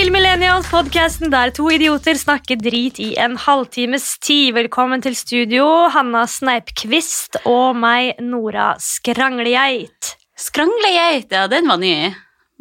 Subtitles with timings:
[0.00, 4.54] til Millennials, podkasten der to idioter snakker drit i en halvtimes tid.
[4.56, 10.14] Velkommen til studio, Hanna Sneipquist og meg, Nora Skranglegeit.
[10.40, 12.14] Skranglegeit, ja, den var ny.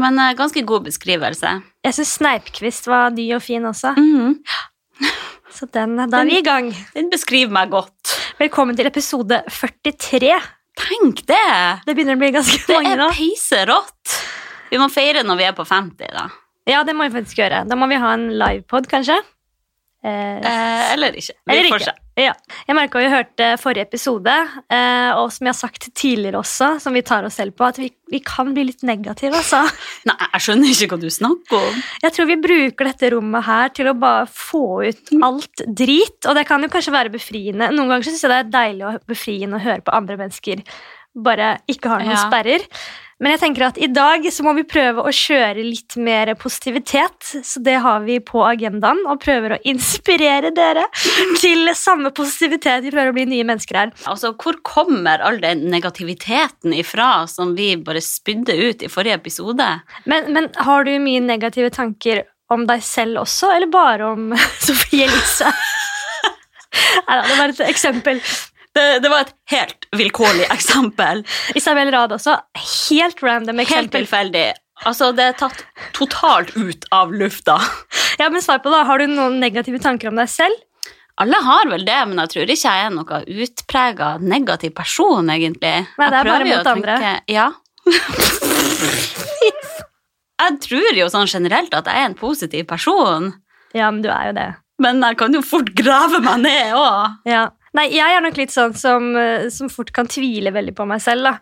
[0.03, 1.53] Men eh, ganske god beskrivelse.
[1.87, 4.35] Jeg syns Sneipquist var ny og fin også, Mhm.
[5.55, 6.73] så den, da er vi i gang.
[6.93, 8.17] Den beskriver meg godt.
[8.41, 10.35] Velkommen til episode 43.
[10.75, 11.39] Tenk det!
[11.87, 14.19] Det begynner å bli ganske Det mange er peiserått.
[14.71, 16.27] Vi må feire når vi er på 50, da.
[16.69, 17.65] Ja, det må vi faktisk gjøre.
[17.69, 19.17] Da må vi ha en livepod, kanskje.
[20.05, 21.33] Eh, Eh, eller ikke.
[21.45, 21.91] Vi Eller får se.
[22.19, 22.33] Ja.
[22.67, 24.31] Jeg merka vi hørte forrige episode,
[24.71, 27.79] eh, og som jeg har sagt tidligere også, som vi tar oss selv på, at
[27.79, 29.61] vi, vi kan bli litt negative, altså.
[30.09, 31.81] Nei, jeg skjønner ikke hva du snakker om.
[32.03, 36.35] Jeg tror vi bruker dette rommet her til å bare få ut alt drit, og
[36.39, 37.71] det kan jo kanskje være befriende.
[37.75, 40.63] Noen ganger syns jeg det er deilig og befriende å høre på andre mennesker
[41.19, 42.27] bare ikke har noen Ja.
[42.27, 42.65] sperrer.
[43.19, 47.33] Men jeg tenker at i dag så må vi prøve å kjøre litt mer positivitet,
[47.43, 50.85] så det har vi på agendaen, og prøver å inspirere dere
[51.41, 52.85] til samme positivitet.
[52.87, 53.91] Vi prøver å bli nye mennesker her.
[54.07, 59.67] Altså, Hvor kommer all den negativiteten ifra som vi bare spydde ut i forrige episode?
[60.07, 64.31] Men, men har du mye negative tanker om deg selv også, eller bare om
[64.65, 65.51] Sofie Elise?
[67.09, 68.23] Neida, det var et eksempel.
[68.79, 71.21] Det, det var et helt vilkårlig eksempel.
[71.59, 72.37] Isabel Rad også.
[72.63, 73.83] Helt random eksempel.
[73.83, 74.47] Helt tilfeldig.
[74.87, 75.59] Altså, det er tatt
[75.97, 77.57] totalt ut av lufta.
[78.21, 80.55] Ja, men svar på da, Har du noen negative tanker om deg selv?
[81.19, 85.73] Alle har vel det, men jeg tror ikke jeg er noe utprega negativ person, egentlig.
[85.99, 86.95] Nei, det er bare mot andre.
[87.01, 87.49] tenke- Ja.
[90.39, 93.33] jeg tror jo sånn generelt at jeg er en positiv person,
[93.75, 94.47] Ja, men du er jo det.
[94.81, 97.17] men jeg kan jo fort grave meg ned òg.
[97.29, 97.49] Ja.
[97.79, 100.99] Nei, jeg er nok litt sånn som, eh, som fort kan tvile veldig på meg
[100.99, 101.23] selv.
[101.23, 101.37] da.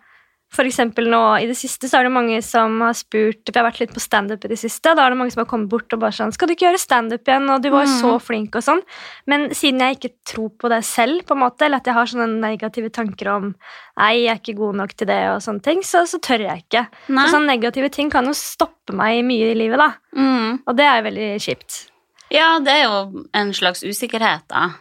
[0.54, 3.60] For eksempel nå i det siste så er det mange som har spurt For jeg
[3.60, 4.94] har vært litt på standup i det siste.
[4.96, 6.80] Da er det mange som har kommet bort og bare sånn 'Skal du ikke gjøre
[6.80, 8.00] standup igjen?' Og du var Mm.
[8.02, 8.82] så flink og sånn.
[9.28, 12.06] Men siden jeg ikke tror på det selv, på en måte, eller at jeg har
[12.06, 13.56] sånne negative tanker om
[13.98, 16.64] 'Nei, jeg er ikke god nok til det', og sånne ting, så, så tør jeg
[16.64, 16.88] ikke.
[17.10, 17.26] Nei.
[17.26, 19.96] Så sånne negative ting kan jo stoppe meg mye i livet, da.
[20.16, 20.62] Mm.
[20.66, 21.90] Og det er jo veldig kjipt.
[22.32, 24.76] Ja, det er jo en slags usikkerhet, da.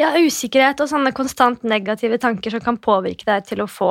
[0.00, 3.90] Ja, usikkerhet og sånne konstant negative tanker som kan påvirke deg til å få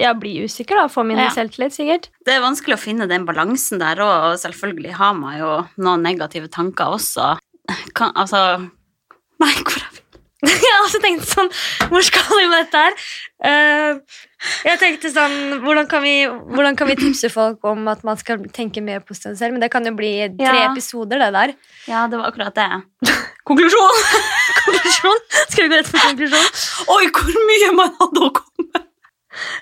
[0.00, 1.34] ja, bli usikker da, få mindre Ja.
[1.36, 2.08] selvtillit, sikkert.
[2.26, 5.50] Det er vanskelig å finne den balansen der òg, og selvfølgelig har man jo
[5.80, 7.36] noen negative tanker også.
[7.94, 8.42] Kan, altså
[9.42, 9.91] Nei, hvor er?
[10.50, 11.48] Jeg har også tenkt sånn,
[11.90, 12.96] hvor skal vi med dette her?
[13.42, 14.00] Uh,
[14.66, 18.42] jeg tenkte sånn, hvordan kan, vi, hvordan kan vi tipse folk om at man skal
[18.54, 19.54] tenke mer positivt selv?
[19.54, 20.72] Men det kan jo bli tre Ja.
[20.72, 21.54] episoder, det der.
[21.86, 22.66] Ja, det var akkurat det.
[23.46, 24.02] Konklusjon!
[24.64, 25.22] Konklusjon?
[25.46, 26.50] Skal vi gå rett for konklusjon?
[26.96, 28.51] Oi, hvor mye man hadde å komme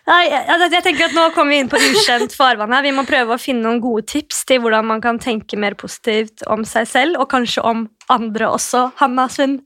[0.08, 2.72] Nei, jeg, jeg, jeg tenker at Nå kommer vi inn på ukjent farvann.
[2.74, 2.84] her.
[2.86, 6.44] Vi må prøve å finne noen gode tips til hvordan man kan tenke mer positivt
[6.50, 8.88] om seg selv, og kanskje om andre også.
[9.00, 9.62] Hanna Sund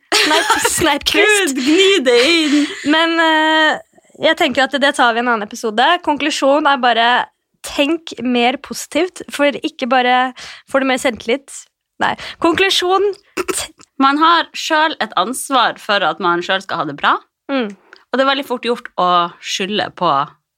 [0.68, 1.56] Sneipkvist.
[1.58, 2.56] Gud, gni det inn!
[2.92, 3.82] Men uh,
[4.22, 5.86] jeg tenker at det tar vi i en annen episode.
[6.06, 7.08] Konklusjon er bare
[7.64, 10.34] tenk mer positivt, for ikke bare
[10.70, 11.64] får du mer selvtillit.
[12.02, 12.12] Nei.
[12.42, 13.04] Konklusjon
[14.02, 17.12] Man har sjøl et ansvar for at man sjøl skal ha det bra,
[17.52, 17.68] mm,
[18.14, 19.10] og det er veldig fort gjort å
[19.42, 20.08] skylde på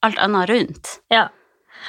[0.05, 0.91] alt annet rundt.
[1.09, 1.23] Ja.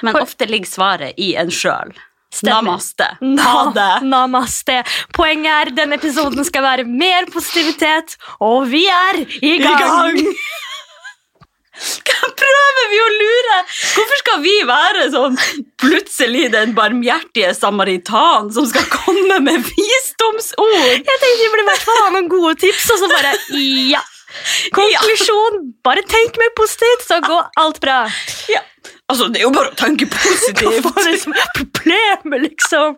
[0.03, 1.93] Men For- ofte ligger svaret i en sjøl.
[2.33, 2.63] Stemmer.
[2.63, 3.07] Namaste.
[3.25, 3.91] Na- Ha det.
[4.09, 4.79] Namaste.
[5.17, 10.19] Poenget er denne episoden skal være mer positivitet, og vi er i gang!
[11.79, 13.57] Hva prøver vi å lure?
[13.95, 15.37] Hvorfor skal vi være sånn
[15.79, 20.75] plutselig den barmhjertige samaritan som skal komme med visdomsord?
[20.83, 23.33] Jeg tenkte vi burde i hvert fall ha noen gode tips, og så bare
[23.93, 24.03] ja.
[24.79, 28.01] Konklusjon bare tenk mer positivt, så går alt bra.
[28.53, 28.63] Ja.
[29.09, 32.97] Altså, det er jo bare å tenke Hva er det som er problemet, liksom?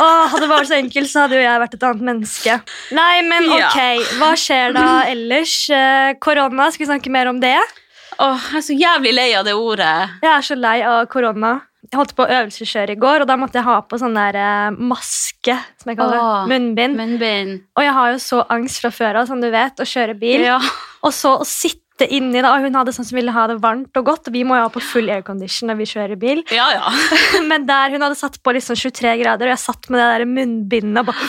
[0.00, 2.56] Åh, hadde det vært så enkelt, så hadde jo jeg vært et annet menneske.
[2.94, 3.78] Nei, men ok,
[4.20, 5.54] hva skjer da ellers?
[5.74, 7.56] Eh, Korona, skal vi snakke mer om det?
[8.20, 9.94] Åh, jeg er så jævlig lei av det ordet.
[10.20, 11.54] Jeg er så lei av korona.
[11.90, 14.76] Jeg holdt på øvelseskjøre i går, og da måtte jeg ha på sånn der eh,
[14.78, 16.94] maske, som jeg kaller det, Åh, munnbind.
[17.00, 17.56] Munnbind.
[17.74, 20.44] Og jeg har jo så angst fra før av, som du vet, å kjøre bil.
[20.46, 20.60] Ja.
[21.02, 23.98] Og så å sitte inni da, og hun hadde sånn som ville ha det varmt
[23.98, 26.44] og godt, og vi må jo ha på full aircondition når vi kjører bil.
[26.54, 26.94] ja, ja.
[27.50, 30.30] Men der hun hadde satt på liksom 23 grader, og jeg satt med det der
[30.30, 31.28] munnbindet og bare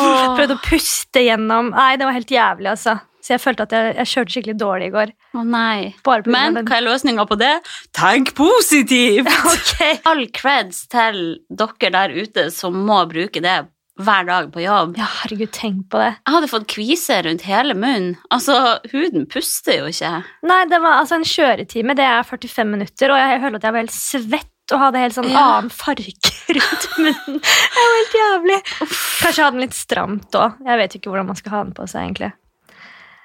[0.00, 0.32] Åh.
[0.38, 1.74] prøvde å puste gjennom.
[1.76, 2.96] Nei, det var helt jævlig, altså.
[3.22, 5.12] Så jeg følte at jeg, jeg kjørte skikkelig dårlig i går.
[5.38, 5.92] Å nei.
[6.04, 7.52] Bare på Men hva er løsninga på det?
[7.94, 9.30] Tenk positivt!
[9.52, 10.00] Ok.
[10.08, 13.60] All creds til dere der ute som må bruke det
[14.02, 14.94] hver dag på jobb.
[14.98, 16.08] Ja, herregud, tenk på det.
[16.24, 18.14] Jeg hadde fått kvise rundt hele munnen.
[18.32, 18.56] Altså,
[18.90, 20.12] huden puster jo ikke.
[20.48, 21.94] Nei, det var altså en kjøretime.
[21.98, 25.02] Det er 45 minutter, og jeg, jeg føler at jeg var helt svett og hadde
[25.02, 25.42] helt sånn Ja.
[25.58, 27.38] annen farge rundt munnen.
[27.44, 28.58] Det er jo helt jævlig.
[28.80, 30.56] Kanskje ha den litt stramt òg.
[30.66, 32.32] Jeg vet ikke hvordan man skal ha den på seg, egentlig.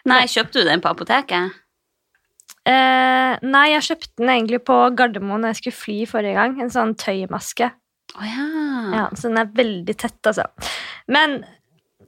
[0.07, 1.57] Nei, kjøpte du den på apoteket?
[2.68, 6.57] Eh, nei, jeg kjøpte den egentlig på Gardermoen da jeg skulle fly forrige gang.
[6.63, 7.69] En sånn tøymaske.
[8.18, 8.48] Oh, ja.
[8.95, 10.48] Ja, så den er veldig tett, altså.
[11.12, 11.42] Men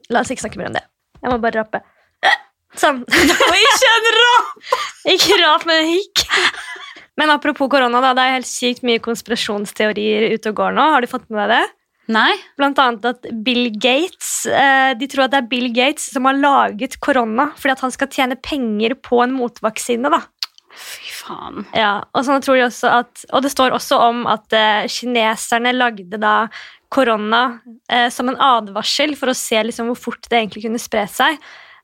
[0.09, 0.85] la oss ikke snakke mer om det.
[1.19, 1.83] Jeg må bare rappe.
[2.77, 3.01] Sånn.
[3.49, 4.73] Og ikke en rap!
[5.15, 6.21] Ikke rap, men hikk.
[7.17, 10.85] Men apropos korona, da, det er helt sykt mye konspirasjonsteorier ute og går nå.
[10.93, 11.78] Har du fått med deg det?
[12.09, 12.33] Nei.
[12.57, 16.39] Blant annet at Bill Gates eh, De tror at det er Bill Gates som har
[16.39, 20.09] laget korona fordi at han skal tjene penger på en motvaksine.
[20.09, 20.23] da.
[20.73, 21.63] Fy faen.
[21.77, 25.73] Ja, og sånn tror de også at Og det står også om at eh, kineserne
[25.75, 26.35] lagde da
[26.89, 27.59] korona
[27.91, 31.37] eh, som en advarsel for å se liksom, hvor fort det egentlig kunne spre seg.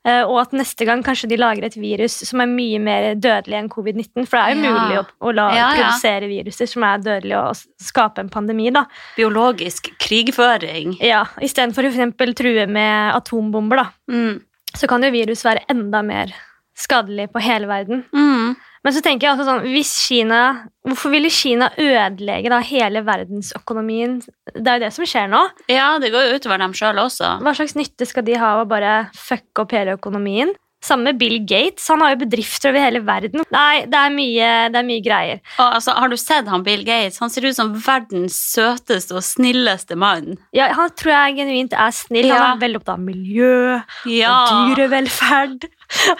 [0.06, 3.56] Eh, og at neste gang kanskje de lager et virus som er mye mer dødelig
[3.58, 4.26] enn covid-19.
[4.28, 4.74] For det er jo Ja.
[4.78, 5.82] mulig å, å la, Ja, ja.
[5.82, 8.70] produsere viruser som er dødelige, og skape en pandemi.
[8.72, 8.84] da.
[9.16, 10.96] Biologisk krigføring.
[11.02, 11.92] Ja, Istedenfor å
[12.38, 14.40] true med atombomber, da, Mm.
[14.76, 16.32] så kan jo virus være enda mer
[16.76, 18.04] skadelig på hele verden.
[18.14, 18.56] Mm.
[18.86, 20.40] Men så tenker jeg også sånn, hvis Kina,
[20.86, 24.20] Hvorfor ville Kina ødelegge da hele verdensøkonomien?
[24.54, 25.40] Det er jo det som skjer nå.
[25.72, 27.32] Ja, det går jo utover dem sjøl også.
[27.42, 30.54] Hva slags nytte skal de ha av å bare fucke opp hele økonomien?
[30.84, 31.88] Samme Bill Gates.
[31.88, 33.42] Han har jo bedrifter over hele verden.
[33.50, 35.40] Nei, det er mye, det er mye greier.
[35.58, 37.18] Og, altså, har du sett han Bill Gates?
[37.22, 40.36] Han ser ut som verdens søteste og snilleste mann.
[40.54, 42.28] Ja, han tror jeg genuint er snill.
[42.30, 42.38] Ja.
[42.44, 43.80] Han er veldig opptatt av miljø
[44.12, 44.32] Ja.
[44.44, 45.66] og dyrevelferd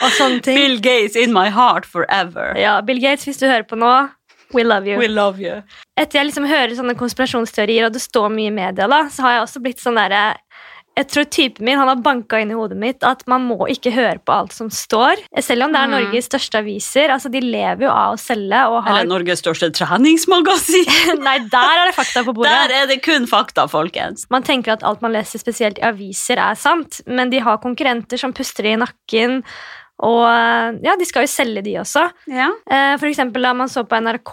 [0.00, 0.56] og sånne ting.
[0.58, 2.54] Bill Gates in my heart forever.
[2.58, 3.92] Ja, Bill Gates, hvis du hører på nå,
[4.54, 4.98] we love you.
[4.98, 5.60] We love you.
[5.98, 9.32] Etter jeg liksom hører sånne konspirasjonsteorier, og det står mye i media, da, så har
[9.38, 10.36] jeg også blitt sånn derre
[10.96, 13.92] jeg tror typen min han har banka inn i hodet mitt at man må ikke
[13.92, 15.20] høre på alt som står.
[15.44, 15.94] Selv om det er Mm.
[15.96, 17.10] Norges største aviser.
[17.12, 18.62] altså De lever jo av å selge.
[18.66, 18.90] og har...
[19.02, 21.20] Eller Norges største treningsmagasin.
[21.26, 22.52] Nei, der er det fakta på bordet.
[22.52, 24.26] Der er det kun fakta, folkens.
[24.32, 28.20] Man tenker at alt man leser spesielt i aviser, er sant, men de har konkurrenter
[28.20, 29.42] som puster i nakken.
[30.04, 32.02] Og ja, de skal jo selge, de også.
[32.28, 32.50] Ja.
[32.68, 34.32] Eh, For eksempel da man så på NRK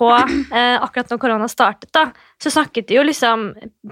[0.51, 2.09] eh, akkurat når korona startet, da,
[2.41, 3.45] så snakket de jo liksom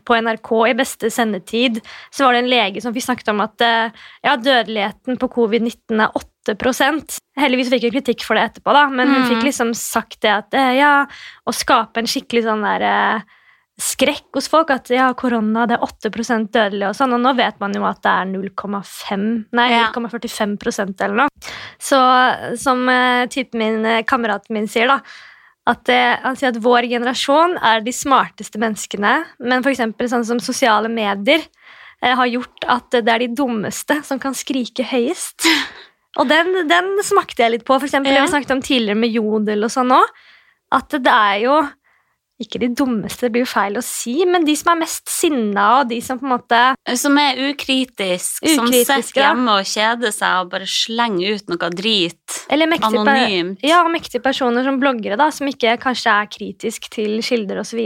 [0.03, 1.79] på NRK i beste sendetid,
[2.12, 6.03] så var det en lege som fikk snakket om at eh, ja, dødeligheten på covid-19
[6.03, 6.27] er 8
[7.38, 9.27] Heldigvis fikk hun kritikk for det etterpå, da, men hun Mm.
[9.29, 11.06] fikk liksom sagt det at eh, ja,
[11.45, 13.21] å skape en skikkelig sånn der eh,
[13.81, 17.57] skrekk hos folk at ja, korona det er 8% dødelig og sånn, og nå vet
[17.63, 19.25] man jo at det er 0,5
[19.57, 21.51] Nei, 0,45% eller noe.
[21.81, 21.99] Så
[22.61, 24.99] som eh, typen min, eh, kameraten min sier, da,
[25.71, 30.41] at det, han sier at vår generasjon er de smarteste menneskene, men eksempel sånn som
[30.43, 31.41] sosiale medier
[32.01, 35.47] eh, har gjort at det er de dummeste som kan skrike høyest.
[36.19, 38.19] Og den, den smakte jeg litt på, eksempel Ja.
[38.19, 40.09] det vi snakket om tidligere med jodel og sånn òg.
[40.75, 41.55] At det er jo
[42.43, 45.67] ikke de dummeste, det blir jo feil å si, men de som er mest sinna,
[45.81, 46.59] og de som på en måte
[46.99, 51.71] Som er ukritisk, som Ukritiske, sitter hjemme og kjeder seg og bare slenger ut noe
[51.75, 52.39] drit.
[52.51, 53.63] Anonymt.
[53.65, 57.79] ja, mektige personer som bloggere, da, som ikke kanskje er kritisk til kilder osv.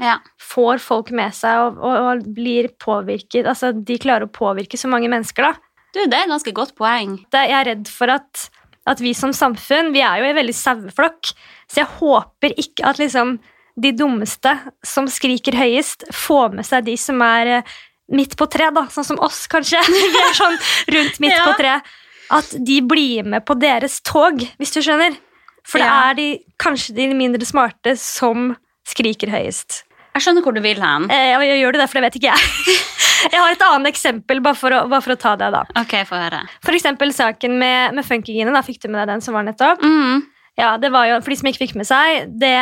[0.00, 0.18] Ja.
[0.50, 3.46] Får folk med seg og, og, og blir påvirket.
[3.46, 5.70] Altså, de klarer å påvirke så mange mennesker, da.
[5.90, 7.16] Du, det er et ganske godt poeng.
[7.32, 8.44] Det, jeg er redd for at,
[8.90, 11.32] at vi som samfunn Vi er jo en veldig saueflokk,
[11.70, 13.38] så jeg håper ikke at liksom
[13.76, 14.52] de dummeste
[14.86, 17.62] som skriker høyest, får med seg de som er eh,
[18.10, 19.80] midt på tre, da, sånn som oss, kanskje.
[19.88, 20.58] Vi er sånn
[20.96, 21.44] rundt midt Ja.
[21.50, 21.76] på tre.
[22.30, 25.16] At de blir med på deres tog, hvis du skjønner.
[25.66, 26.10] For det Ja.
[26.10, 26.28] er de,
[26.62, 29.82] kanskje de mindre smarte som skriker høyest.
[30.14, 31.04] Jeg skjønner hvor du vil hen.
[31.10, 32.76] Eh, jeg, jeg gjør det, for det vet ikke jeg.
[33.20, 35.50] Jeg har et annet eksempel, bare for å, bare for å ta det.
[35.52, 35.58] da.
[35.76, 36.38] Ok, få høre.
[36.64, 38.62] For eksempel saken med, med Funkygine.
[38.64, 39.82] Fikk du med deg den som var nettopp?
[39.84, 40.22] Mm.
[40.56, 42.54] Ja, det var jo, For de som ikke fikk med seg, det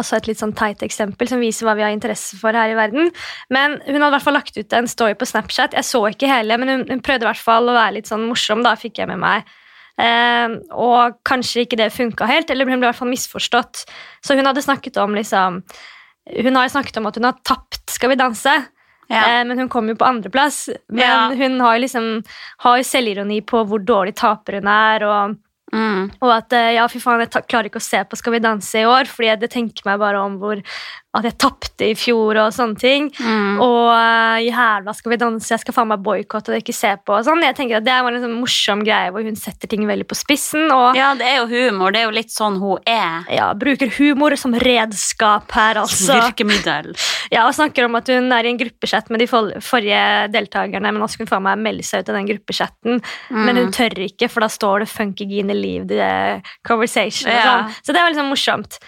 [0.00, 2.78] også et litt sånn teit eksempel som viser hva vi har interesse for her i
[2.78, 3.10] verden.
[3.54, 5.76] Men hun hadde i hvert fall lagt ut en story på Snapchat.
[5.78, 8.26] Jeg så ikke hele, men hun, hun prøvde i hvert fall å være litt sånn
[8.26, 8.64] morsom.
[8.66, 9.46] da, fikk jeg med meg.
[10.02, 13.84] Eh, og kanskje ikke det funka helt, eller hun ble i hvert fall misforstått.
[14.26, 15.62] Så hun hadde snakket om liksom
[16.24, 18.52] Hun har snakket om at hun har tapt Skal vi danse.
[19.12, 19.20] Ja.
[19.28, 20.70] Eh, men hun kom jo på andreplass.
[20.88, 21.28] Men Ja.
[21.36, 22.24] hun har jo liksom
[22.64, 25.04] har selvironi på hvor dårlig taper hun er.
[25.04, 25.36] og
[25.74, 26.10] Mm.
[26.22, 28.78] og at eh, ja, fy faen, jeg klarer ikke å se på Skal vi danse
[28.78, 30.60] i år, fordi det tenker meg bare om hvor
[31.14, 33.04] at jeg tapte i fjor og sånne ting.
[33.22, 33.60] Mm.
[33.62, 33.90] Og
[34.42, 37.14] jævla Skal vi danse, jeg skal faen meg boikotte og ikke se på.
[37.14, 37.42] og sånn.
[37.44, 40.16] Jeg tenker at Det var en sånn morsom greie hvor hun setter ting veldig på
[40.18, 40.66] spissen.
[40.74, 41.12] Og ja.
[41.14, 41.92] Det er jo humor.
[41.94, 43.22] Det er jo litt sånn hun er.
[43.30, 46.18] Ja, bruker humor som redskap her, altså.
[46.18, 46.94] Virkemiddel.
[47.32, 50.00] Ja, Og snakker om at hun er i en gruppechat med de forrige
[50.30, 53.00] deltakerne, men også kunne faen meg melde seg ut av den gruppechatten.
[53.30, 53.72] Men hun Mm.
[53.72, 57.32] tør ikke, for da står det 'Funkygine leave the conversation'.
[57.32, 57.42] Ja.
[57.48, 57.74] sånn.
[57.82, 58.78] Så det var liksom morsomt.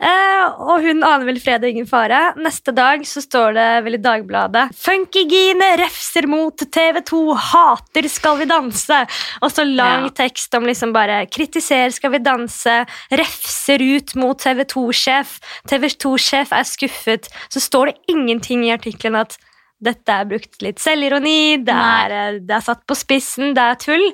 [0.00, 2.32] Eh, og hun aner vel fred og ingen fare.
[2.40, 7.20] Neste dag så står det vel i Dagbladet Funkygine refser mot TV2,
[7.50, 9.02] hater Skal vi danse.
[9.42, 10.14] Og så lang Ja.
[10.22, 12.78] tekst om liksom bare kritiserer Skal vi danse,
[13.12, 15.36] refser ut mot TV2-sjef.
[15.68, 17.28] TV2-sjef er skuffet.
[17.52, 19.36] Så står det ingenting i artikkelen at
[19.82, 23.74] dette er brukt litt selvironi, det er, eh, det er satt på spissen, det er
[23.76, 24.12] tull.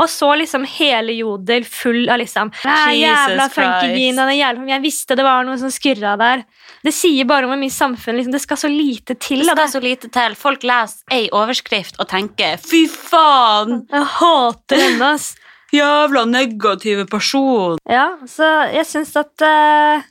[0.00, 5.44] Og så liksom hele Jodel full av liksom «Nei, Jævla funkygina, Jeg visste det var
[5.46, 6.42] noe som skurra der.
[6.82, 9.44] Det sier bare om hvor mye samfunn liksom, Det skal så lite til.
[9.44, 10.34] Det skal så lite til.
[10.34, 15.34] Folk leser ei overskrift og tenker 'fy faen, Jeg hater henne, ass.
[15.78, 17.78] jævla negative person'.
[17.88, 20.02] Ja, så jeg syns at eh,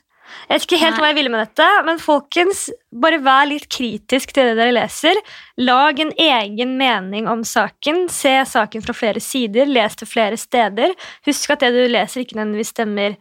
[0.48, 1.00] Jeg vet ikke helt Nei.
[1.00, 5.16] hva jeg ville med dette, men folkens, bare vær litt kritisk til det dere leser.
[5.58, 8.04] Lag en egen mening om saken.
[8.12, 10.92] Se saken fra flere sider, les det flere steder.
[11.26, 13.16] Husk at det du leser, ikke nødvendigvis stemmer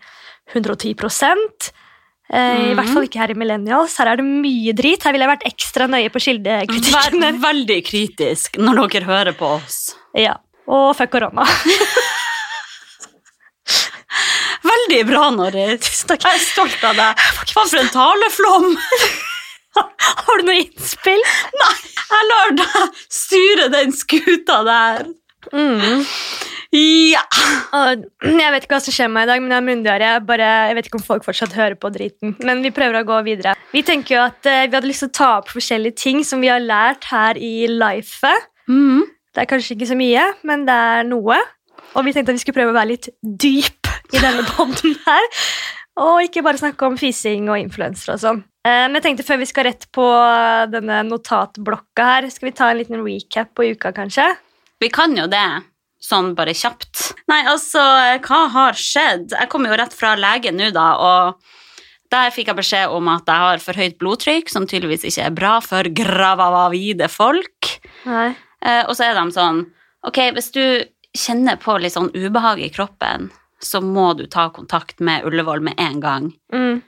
[0.53, 2.75] 110 eh, I Mhm.
[2.75, 3.97] hvert fall ikke her i Millennials.
[3.97, 5.03] Her er det mye drit.
[5.03, 7.21] Her ville jeg vært ekstra nøye på kildekritikken.
[7.21, 9.95] Vær veldig kritisk når dere hører på oss.
[10.15, 10.35] Ja.
[10.67, 11.43] Og fuck korona.
[14.73, 16.03] Veldig bra, Norris.
[16.09, 16.25] Takk.
[16.25, 17.23] Jeg er stolt av deg.
[17.51, 18.73] Faen for en taleflom.
[20.27, 21.21] Har du noe innspill?
[21.57, 25.07] Nei, Jeg lar deg styre den skuta der.
[25.51, 26.03] Mm.
[26.73, 27.23] Ja.
[27.73, 30.11] Jeg vet ikke hva som skjer med meg i dag, men jeg er myndigere.
[30.13, 32.35] Jeg, bare, jeg vet ikke om folk fortsatt hører på driten.
[32.45, 33.55] Men vi prøver å gå videre.
[33.73, 36.41] Vi tenker jo at eh, vi hadde lyst til å ta opp forskjellige ting som
[36.43, 38.49] vi har lært her i lifet.
[38.69, 39.03] Mm.
[39.33, 41.39] Det er kanskje ikke så mye, men det er noe.
[41.93, 45.27] Og vi tenkte at vi skulle prøve å være litt dyp i denne podden her.
[46.03, 48.39] Og ikke bare snakke om fising og influensere og sånn.
[48.65, 50.05] Eh, Men jeg tenkte før vi skal rett på
[50.73, 54.25] denne notatblokka her, skal vi ta en liten recap på uka, kanskje?
[54.81, 55.45] Vi kan jo det,
[56.03, 57.13] sånn bare kjapt.
[57.31, 57.83] Nei, altså,
[58.25, 59.35] hva har skjedd?
[59.37, 61.51] Jeg kommer jo rett fra legen nå, da, og
[62.13, 65.37] der fikk jeg beskjed om at jeg har for høyt blodtrykk, som tydeligvis ikke er
[65.37, 67.69] bra for gravavide folk.
[68.09, 68.33] Nei.
[68.63, 69.65] Eh, og så er de sånn
[70.07, 70.63] Ok, hvis du
[71.15, 73.29] kjenner på litt sånn ubehag i kroppen,
[73.65, 76.29] så må du ta kontakt med Ullevål med en gang.
[76.53, 76.81] Mm.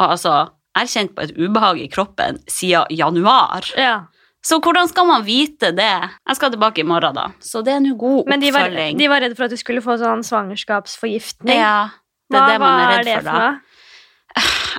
[0.00, 0.34] Og altså,
[0.74, 3.68] jeg har kjent på et ubehag i kroppen siden januar.
[3.78, 4.06] Ja.
[4.44, 5.92] Så hvordan skal man vite det?
[6.28, 7.30] Jeg skal tilbake i morgen, da.
[7.40, 8.98] Så det er nå god Men de var, oppfølging.
[9.00, 11.56] de var redde for at du skulle få sånn svangerskapsforgiftning.
[11.56, 11.94] Ja,
[12.28, 13.48] det hva er det man er hva redd det for, da.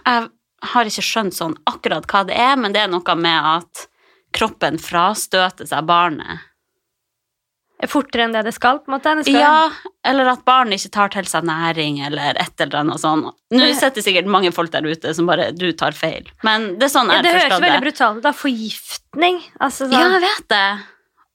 [0.05, 0.27] Jeg
[0.75, 3.87] har ikke skjønt sånn akkurat hva det er, men det er noe med at
[4.35, 6.45] kroppen frastøter seg barnet.
[7.91, 8.79] Fortere enn det det skal?
[8.81, 9.11] på en måte?
[9.27, 9.69] Skal, Ja,
[10.07, 13.35] eller at barn ikke tar til seg næring, eller et eller annet sånt.
[13.51, 16.25] Nå sitter sikkert mange folk der ute som bare Du tar feil.
[16.47, 18.35] Men det er sånn Ja, forstår det høres veldig brutalt ut.
[18.39, 19.41] Forgiftning.
[19.59, 19.99] Altså, sånn.
[19.99, 20.65] Ja, jeg vet det.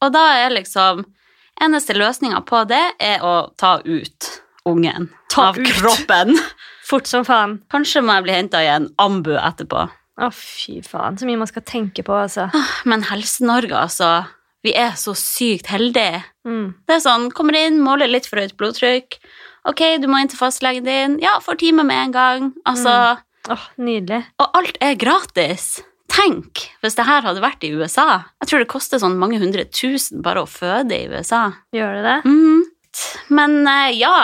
[0.00, 1.04] Og da er liksom
[1.60, 4.28] Eneste løsninga på det er å ta ut
[4.64, 5.66] ungen Ta av ut.
[5.76, 6.32] kroppen.
[6.90, 7.58] Fort som faen.
[7.70, 9.82] Kanskje må jeg bli henta i en ambu etterpå.
[10.20, 11.18] Å, fy faen.
[11.20, 12.48] Så mye man skal tenke på, altså.
[12.88, 14.08] Men Helse-Norge, altså.
[14.66, 16.22] Vi er så sykt heldige.
[16.44, 16.74] Mm.
[16.88, 19.16] Det er sånn, kommer inn, måler litt for høyt blodtrykk.
[19.68, 21.18] Ok, du må inn til fastlegen din.
[21.22, 22.50] Ja, får time med en gang.
[22.68, 24.22] Altså, Åh, nydelig.
[24.40, 25.78] Og alt er gratis.
[26.10, 28.24] Tenk hvis det her hadde vært i USA.
[28.42, 31.46] Jeg tror det koster sånn mange hundre tusen bare å føde i USA.
[31.76, 32.16] Gjør det det?
[32.26, 32.64] Mm.
[33.30, 34.16] Men eh, ja,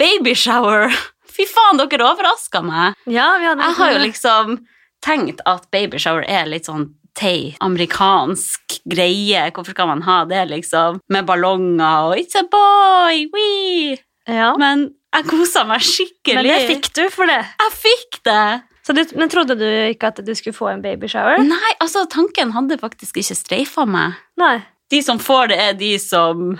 [0.00, 0.88] babyshower.
[1.34, 2.98] Fy faen, dere overraska meg.
[3.06, 4.56] Ja, vi hadde Jeg har jo liksom
[5.04, 9.50] tenkt at babyshower er litt sånn teit, amerikansk greie.
[9.54, 11.00] Hvorfor skal man ha det, liksom?
[11.12, 13.98] Med ballonger og 'it's a boy', wee.
[14.28, 14.54] ja.
[14.56, 16.34] Men jeg kosa meg skikkelig.
[16.38, 17.42] Men det fikk du for det.
[17.60, 18.62] Jeg fikk det!
[18.86, 21.42] Så du, men trodde du ikke at du skulle få en babyshower?
[21.44, 24.16] Nei, altså, tanken hadde faktisk ikke streifa meg.
[24.40, 24.62] Nei.
[24.90, 26.54] De som får det, er de som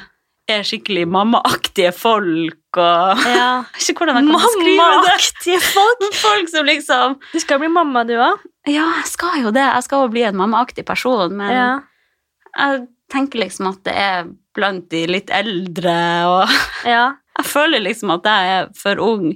[0.51, 3.65] er skikkelig mammaaktige folk og Ja.
[3.81, 4.77] Ikke hvordan jeg kan beskrive det.
[4.79, 6.15] Mammaaktige folk!
[6.27, 8.39] Folk som liksom Du skal bli mamma, du òg.
[8.69, 9.65] Ja, jeg skal jo det.
[9.65, 11.71] Jeg skal jo bli en mammaaktig person, men Ja.
[12.59, 15.95] jeg tenker liksom at det er blant de litt eldre,
[16.27, 16.51] og
[16.87, 17.13] ja.
[17.39, 19.29] jeg føler liksom at jeg er for ung.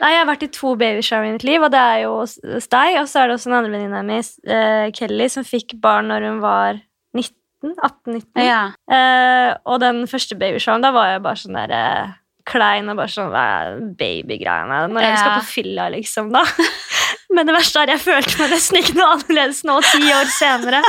[0.00, 2.36] Nei, Jeg har vært i to babyshower i mitt liv, og det er jo hos
[2.70, 2.98] deg.
[3.00, 6.08] Og så er det også en andre venninne av meg, eh, Kelly, som fikk barn
[6.12, 6.80] når hun var
[7.16, 7.34] 19.
[7.82, 8.44] 18-19.
[8.46, 8.60] Ja.
[8.92, 12.12] Eh, og den første babyshoweren, da var jeg bare sånn der eh,
[12.48, 14.80] klein og bare sånn babygreiene?
[14.94, 16.42] Når jeg skal på fylla, liksom, da.
[17.36, 20.80] Men det verste er jeg følte meg nesten ikke noe annerledes nå, ti år senere.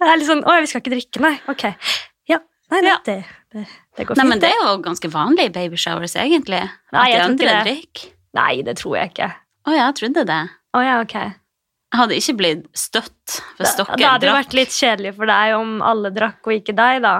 [0.00, 1.32] Jeg er litt sånn, Å, vi skal ikke drikke, nei.
[1.52, 1.64] Ok.
[2.32, 2.40] Ja.
[2.74, 2.98] Nei, nei Ja.
[3.06, 3.16] det,
[3.54, 3.64] det,
[3.96, 6.60] det går Nei, men det er jo ganske vanlig i babyshowers, egentlig.
[6.92, 8.06] Nei, jeg tror ikke det.
[8.36, 9.30] Nei, det tror jeg ikke.
[9.66, 10.42] Å ja, jeg trodde det.
[10.76, 11.16] Å ja, ok.
[11.86, 14.00] Jeg hadde ikke blitt støtt hvis dere drakk.
[14.02, 17.14] da hadde det vært litt kjedelig for deg om alle drakk og ikke deg, da.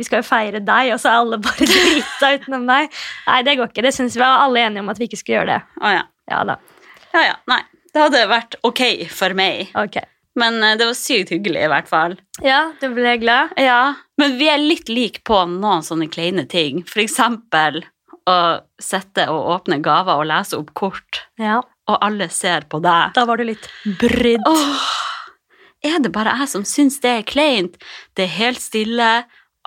[0.00, 2.94] Vi skal jo feire deg, og så er alle bare drita utenom deg.
[3.26, 3.84] Nei, det går ikke.
[3.84, 5.60] Det syns vi var alle enige om at vi ikke skulle gjøre det.
[5.84, 6.06] Å ja.
[6.30, 6.56] Ja da.
[7.12, 7.36] Ja, ja.
[7.50, 7.60] Nei.
[7.90, 8.80] Det hadde vært ok
[9.10, 9.72] for meg.
[9.76, 9.96] Ok.
[10.38, 12.12] Men eh, det var sykt hyggelig, i hvert fall.
[12.46, 13.50] Ja, du ble glad?
[13.58, 13.80] Ja,
[14.20, 16.84] Men vi er litt like på noen sånne kleine ting.
[16.86, 17.80] For eksempel
[18.30, 18.36] å
[18.80, 21.58] sitte og åpne gaver og lese opp kort, Ja.
[21.90, 23.10] og alle ser på deg.
[23.18, 23.66] Da var du litt
[23.98, 24.46] brydd.
[24.46, 24.86] Åh,
[25.90, 27.80] er det bare jeg som syns det er kleint?
[28.14, 29.10] Det er helt stille.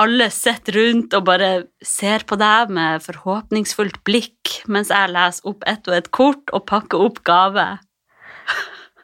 [0.01, 1.49] Alle sitter rundt og bare
[1.85, 6.65] ser på deg med forhåpningsfullt blikk mens jeg leser opp ett og ett kort og
[6.69, 7.65] pakker opp gave.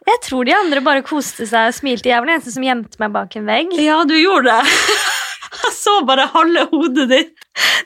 [0.09, 2.09] Jeg tror de andre bare koste seg og smilte.
[2.09, 3.75] Jeg var den eneste som gjemte meg bak en vegg.
[3.77, 4.79] Ja, du gjorde det.
[5.59, 7.31] Jeg så bare halve hodet ditt.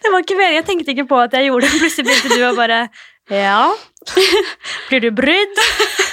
[0.03, 0.59] Det var ikke meningen.
[0.61, 1.79] Jeg tenkte ikke på at jeg gjorde det.
[1.79, 2.79] Plutselig begynte du å bare
[3.31, 3.71] Ja.
[4.89, 5.61] Blir du brydd?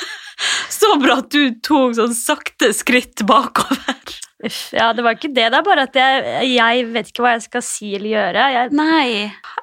[0.80, 3.99] Så bra at du tok sånn sakte skritt bakover.
[4.42, 5.50] Uff, ja, det var ikke det.
[5.52, 8.44] Det er bare at jeg, jeg vet ikke hva jeg skal si eller gjøre.
[8.54, 9.08] Jeg, Nei,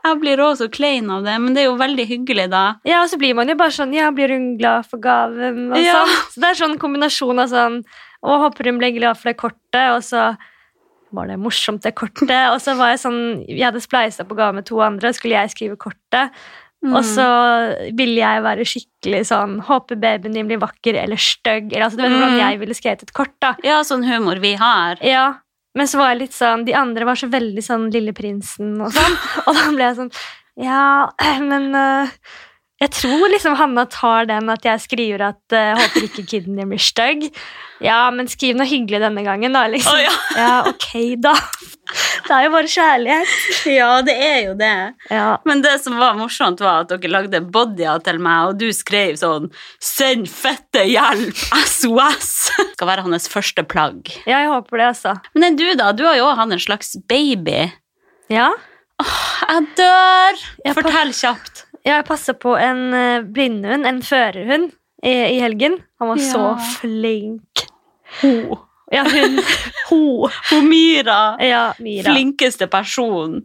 [0.05, 2.65] jeg blir også klein av det, men det er jo veldig hyggelig, da.
[2.85, 5.63] ja, og så blir man jo bare sånn Ja, blir hun glad for gaven?
[5.71, 6.03] Og Ja.
[6.03, 6.13] sånn.
[6.35, 7.79] Så det er sånn kombinasjon av sånn
[8.21, 10.27] Å, håper hun ble glad for det kortet, og så
[11.15, 12.51] var det morsomt, det kortet.
[12.51, 15.53] Og så var jeg sånn Jeg hadde spleisa på gave med to andre, skulle jeg
[15.55, 16.33] skrive kortet.
[16.85, 17.23] Og så
[17.97, 21.71] ville jeg være skikkelig sånn Håper babyen din blir vakker eller stygg.
[21.73, 22.43] Eller, altså, du vet hvordan Mm.
[22.43, 23.55] jeg ville skrevet et kort, da.
[23.65, 24.97] Ja, sånn humor vi har.
[25.01, 25.33] Ja,
[25.75, 28.91] men så var jeg litt sånn De andre var så veldig sånn Lille prinsen og
[28.93, 29.17] sånn.
[29.47, 30.11] Og da ble jeg sånn
[30.57, 31.09] Ja,
[31.41, 32.07] men øh,
[32.77, 36.69] Jeg tror liksom Hanna tar den at jeg skriver at uh, håper ikke kiden din
[36.69, 37.23] blir stygg.
[37.81, 39.63] Ja, men skriv noe hyggelig denne gangen, da.
[39.69, 39.97] liksom.
[39.97, 40.13] Oh, ja.
[40.43, 41.33] ja, ok, da.
[42.27, 43.33] Det er jo bare kjærlighet.
[43.71, 44.75] Ja, det er jo det.
[45.09, 45.25] Ja.
[45.49, 49.17] Men det som var morsomt, var at dere lagde bodyer til meg, og du skrev
[49.17, 49.49] sånn
[49.81, 51.37] 'Send fette hjelp!
[51.65, 54.13] SOS!' skal være hans første plagg.
[54.29, 55.17] ja, jeg håper det, altså.
[55.33, 55.93] Men du, da?
[55.97, 57.71] Du har jo òg hatt en slags baby.
[58.29, 58.51] Ja,
[58.97, 60.39] Åh, Jeg dør!
[60.65, 61.66] Jeg Fortell kjapt.
[61.87, 64.71] Jeg passa på en øh, blindhund, en førerhund,
[65.03, 65.77] i, i helgen.
[65.99, 67.67] Han var så flink.
[68.21, 68.57] Ho.
[68.91, 69.39] Ja, hun
[69.89, 70.27] Ho.
[70.27, 71.35] Ho Myra.
[71.43, 72.11] Ja, Myra.
[72.11, 73.41] Flinkeste person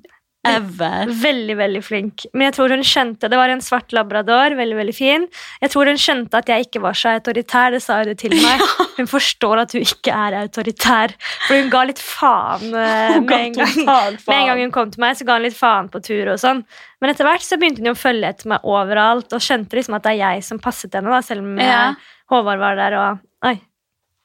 [0.48, 1.10] ever.
[1.22, 2.24] Veldig, veldig flink.
[2.34, 5.26] Men jeg tror hun skjønte Det var en svart labrador, veldig, veldig fin.
[5.62, 7.70] Jeg tror hun skjønte at jeg ikke var så autoritær.
[7.76, 8.64] Det sa hun til meg.
[8.98, 11.14] Hun forstår at du ikke er autoritær.
[11.46, 13.78] For hun ga litt faen eh, med en gang.
[13.88, 16.36] Med en gang hun kom til meg, så ga hun litt faen på tur og
[16.42, 16.60] sånn.
[17.00, 19.96] Men etter hvert så begynte hun jo å følge etter meg overalt og skjønte liksom
[19.96, 21.80] at det er jeg som passet henne, da, selv om Ja.
[21.94, 23.56] eh, Håvard var der og Oi.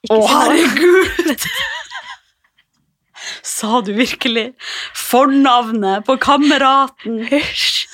[0.05, 1.47] Ikke å, herregud!
[3.45, 4.53] Sa du virkelig
[4.97, 7.19] fornavnet på kameraten?
[7.29, 7.87] Hysj.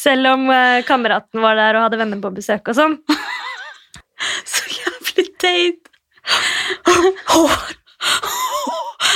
[0.00, 2.98] Selv om eh, kameraten var der og hadde venner på besøk og sånn.
[4.48, 5.88] Så jævlig teit.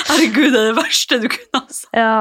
[0.09, 1.95] Herregud, det er det verste du kunne ha sagt.
[1.97, 2.17] Ja.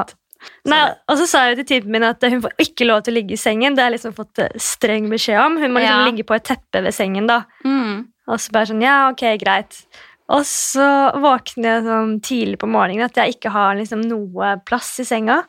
[0.68, 3.16] Nei, og så sa jeg til typen min at hun får ikke lov til å
[3.18, 3.76] ligge i sengen.
[3.76, 5.56] Det har jeg liksom fått eh, streng beskjed om.
[5.60, 6.08] Hun må liksom Ja.
[6.08, 7.26] ligge på et teppe ved sengen.
[7.28, 7.42] da.
[7.64, 8.06] Mm.
[8.28, 9.82] Og så bare sånn, ja, ok, greit.
[10.32, 10.86] Og så
[11.20, 15.42] våkner jeg sånn tidlig på morgenen at jeg ikke har liksom noe plass i senga.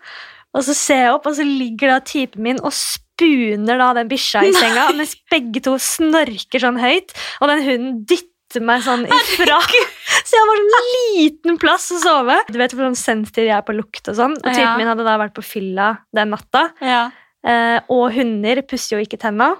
[0.55, 4.09] Og så ser jeg opp, og så ligger da typen min og spuner da den
[4.11, 9.03] bikkja i senga, mens begge to snorker sånn høyt, og den hunden dytter meg sånn
[9.07, 9.57] ifra.
[10.25, 10.85] Så jeg har sånn
[11.15, 12.37] liten plass å sove.
[12.51, 14.35] Du vet hvor sånn sensitiv jeg er på lukt og sånn.
[14.39, 14.77] Og typen Ja.
[14.79, 16.69] min hadde da vært på fylla den natta.
[16.83, 17.01] Ja.
[17.45, 19.51] Eh, og hunder pusser jo ikke tenna.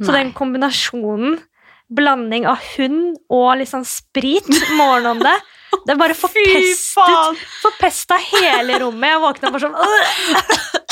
[0.00, 1.38] Så den kombinasjonen,
[1.88, 4.48] blanding av hund og litt sånn sprit
[4.78, 5.36] morgenen om det,
[5.88, 9.10] det bare forpestet, forpesta hele rommet.
[9.12, 10.78] Jeg våkna bare sånn!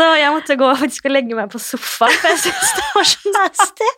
[0.00, 3.08] Så jeg måtte gå faktisk og legge meg på sofaen, for jeg syntes det var
[3.10, 3.88] så nasty.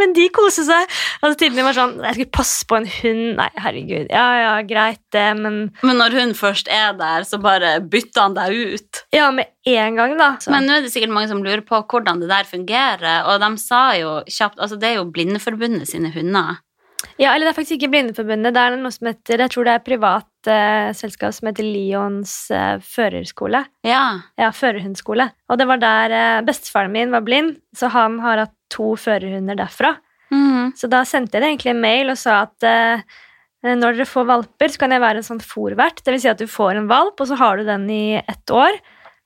[0.00, 0.94] Men de koser seg.
[1.20, 3.24] Altså, min var sånn Jeg skulle passe på en hund.
[3.36, 4.08] Nei, herregud.
[4.08, 8.38] Ja, ja, greit, det, men Men når hun først er der, så bare bytter han
[8.38, 9.02] deg ut.
[9.12, 10.32] Ja, med en gang, da.
[10.40, 10.54] Så.
[10.54, 13.52] Men nå er det sikkert mange som lurer på hvordan det der fungerer, og de
[13.60, 16.60] sa jo kjapt Altså, det er jo Blindeforbundet sine hunder.
[17.20, 18.54] Ja, eller det er faktisk ikke Blindeforbundet.
[18.56, 22.34] Det er noe som heter, jeg tror det er privat eh, selskap som heter Lions
[22.54, 23.60] eh, førerskole.
[23.84, 24.04] Ja.
[24.40, 25.26] Ja, førerhundskole.
[25.52, 29.58] Og det var der eh, bestefaren min var blind, så han har hatt to førerhunder
[29.60, 29.96] derfra.
[30.32, 30.72] Mhm.
[30.78, 33.02] Så da sendte jeg det egentlig en mail og sa at eh,
[33.66, 36.00] når dere får valper, så kan jeg være en sånn fòrvert.
[36.00, 38.54] Det vil si at du får en valp, og så har du den i ett
[38.54, 38.80] år.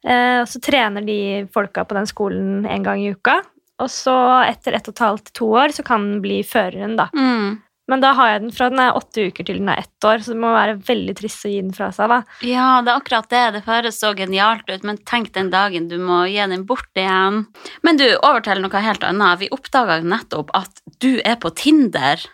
[0.04, 3.38] Eh, og så trener de folka på den skolen en gang i uka.
[3.83, 4.14] Og så
[4.46, 7.09] etter ett og et halvt to år så kan den bli førerhund, da.
[7.14, 7.62] Mm.
[7.90, 10.23] Men da har jeg den fra den er åtte uker til den er ett år,
[10.25, 12.09] så det må være veldig trist å gi den fra seg.
[12.09, 12.20] da.
[12.49, 13.42] Ja, det er akkurat det.
[13.59, 17.42] Det høres så genialt ut, men tenk den dagen du må gi den bort igjen.
[17.85, 19.42] Men du, over til noe helt annet.
[19.42, 22.25] Vi oppdaga nettopp at du er på Tinder.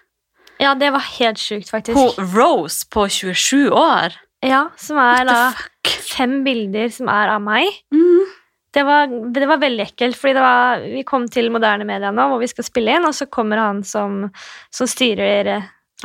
[0.61, 1.97] Ja, det var helt sjukt, faktisk.
[1.97, 4.15] På Rose på 27 år.
[4.45, 5.41] Ja, Som er da
[5.85, 7.69] fem bilder som er av meg.
[7.93, 8.29] Mm.
[8.71, 12.39] Det var, det var veldig ekkelt, fordi var, vi kom til moderne media nå, hvor
[12.43, 14.29] vi skal spille inn, og så kommer han som,
[14.71, 15.51] som styrer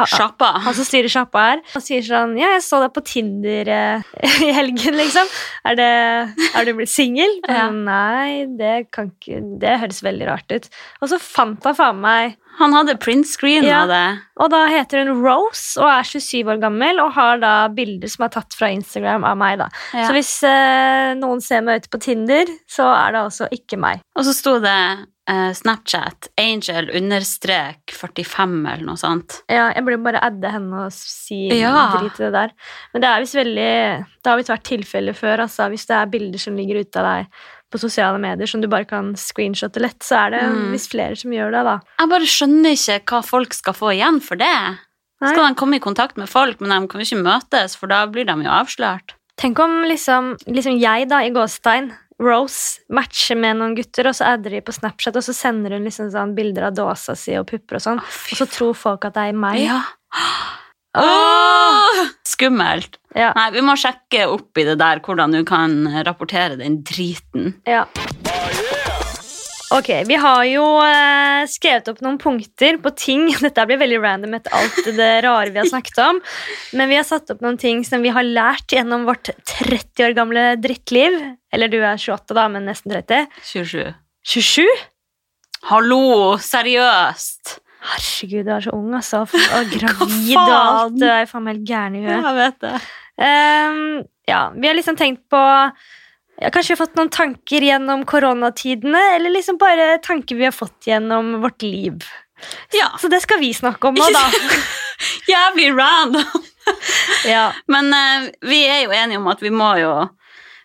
[0.03, 0.51] Sjappa.
[0.65, 4.01] han som styrer sjappa her, og sier sånn Ja, jeg så deg på Tinder eh,
[4.47, 5.27] i helgen, liksom.
[5.63, 5.89] Er, det,
[6.53, 7.31] er du blitt singel?
[7.55, 7.69] Ja.
[7.71, 10.67] Nei, det kan ikke Det høres veldig rart ut.
[11.01, 13.83] Og så fant han faen meg Han hadde print screen Ja.
[13.85, 14.03] av det.
[14.43, 18.25] Og da heter hun Rose og er 27 år gammel og har da bilder som
[18.27, 19.57] er tatt fra Instagram av meg.
[19.59, 19.69] da.
[19.93, 20.07] Ja.
[20.09, 24.01] Så hvis eh, noen ser meg ute på Tinder, så er det altså ikke meg.
[24.15, 24.75] Og så sto det
[25.27, 29.39] Snapchat angel understrek 45 eller noe sånt.
[29.49, 31.97] Ja, jeg burde bare adde henne og si Ja.
[31.97, 32.51] drit i det der.
[32.93, 35.69] Men det er visst veldig Det har visst vært tilfeller før, altså.
[35.69, 37.27] Hvis det er bilder som ligger ute av deg
[37.71, 40.71] på sosiale medier som du bare kan screenshotte lett, så er det Mm.
[40.71, 41.79] visst flere som gjør det, da.
[41.99, 44.77] Jeg bare skjønner ikke hva folk skal få igjen for det.
[45.21, 45.31] Nei.
[45.33, 48.05] Skal de komme i kontakt med folk, men de kan jo ikke møtes, for da
[48.07, 49.13] blir de jo avslørt.
[49.37, 54.29] Tenk om liksom, liksom jeg, da, i gåstein, Rose, matcher med noen gutter, og så
[54.35, 57.49] adder de på Snapchat, og så sender hun liksom sånn bilder av dåsa si og
[57.49, 59.59] pupper og sånn, og så tror folk at det er meg.
[59.65, 59.81] Ja.
[60.95, 62.05] Oh!
[62.27, 63.01] Skummelt.
[63.15, 63.33] Ja.
[63.35, 65.75] Nei, vi må sjekke opp i det der hvordan du kan
[66.07, 67.57] rapportere den driten.
[67.67, 67.83] Ja.
[69.73, 74.35] Ok, vi har jo eh, skrevet opp noen punkter på ting Dette blir veldig random
[74.37, 76.21] etter alt det rare vi har snakket om.
[76.77, 80.15] Men vi har satt opp noen ting som vi har lært gjennom vårt 30 år
[80.17, 81.17] gamle drittliv.
[81.53, 83.25] Eller du er 28, da, men nesten 30.
[83.49, 83.93] 27.
[84.35, 84.65] 27?
[85.71, 87.59] Hallo, seriøst!
[87.85, 89.23] Herregud, du er så ung, altså.
[89.25, 90.97] Og gravid og alt.
[90.99, 92.15] Du er faen meg helt gæren i huet.
[92.15, 92.73] Jeg vet det.
[93.15, 93.83] Um,
[94.27, 95.41] ja, vi har liksom tenkt på
[96.41, 100.89] Kanskje vi har fått noen tanker gjennom koronatidene, eller liksom bare tanker vi har fått
[100.89, 102.03] gjennom vårt liv.
[102.75, 102.91] Ja.
[102.99, 104.25] Så det skal vi snakke om nå, da.
[105.31, 106.43] Jævlig random.
[107.33, 107.47] ja.
[107.71, 109.95] Men uh, vi er jo enige om at vi må jo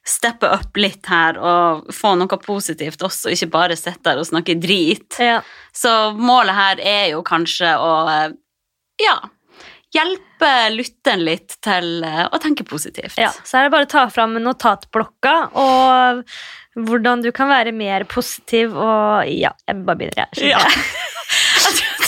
[0.06, 4.56] steppe opp litt her og få noe positivt også, ikke bare sitte her og snakke
[4.58, 5.20] drit.
[5.22, 5.40] Ja.
[5.76, 8.32] Så målet her er jo kanskje å uh,
[9.00, 9.16] ja,
[9.94, 13.18] hjelpe lytteren litt til eh, å tenke positivt.
[13.18, 13.32] ja.
[13.44, 16.22] Så er det bare å ta fram notatblokka og
[16.78, 20.52] hvordan du kan være mer positiv og Ja, jeg bare begynner, jeg.
[20.54, 20.60] Ja.
[20.62, 20.84] jeg.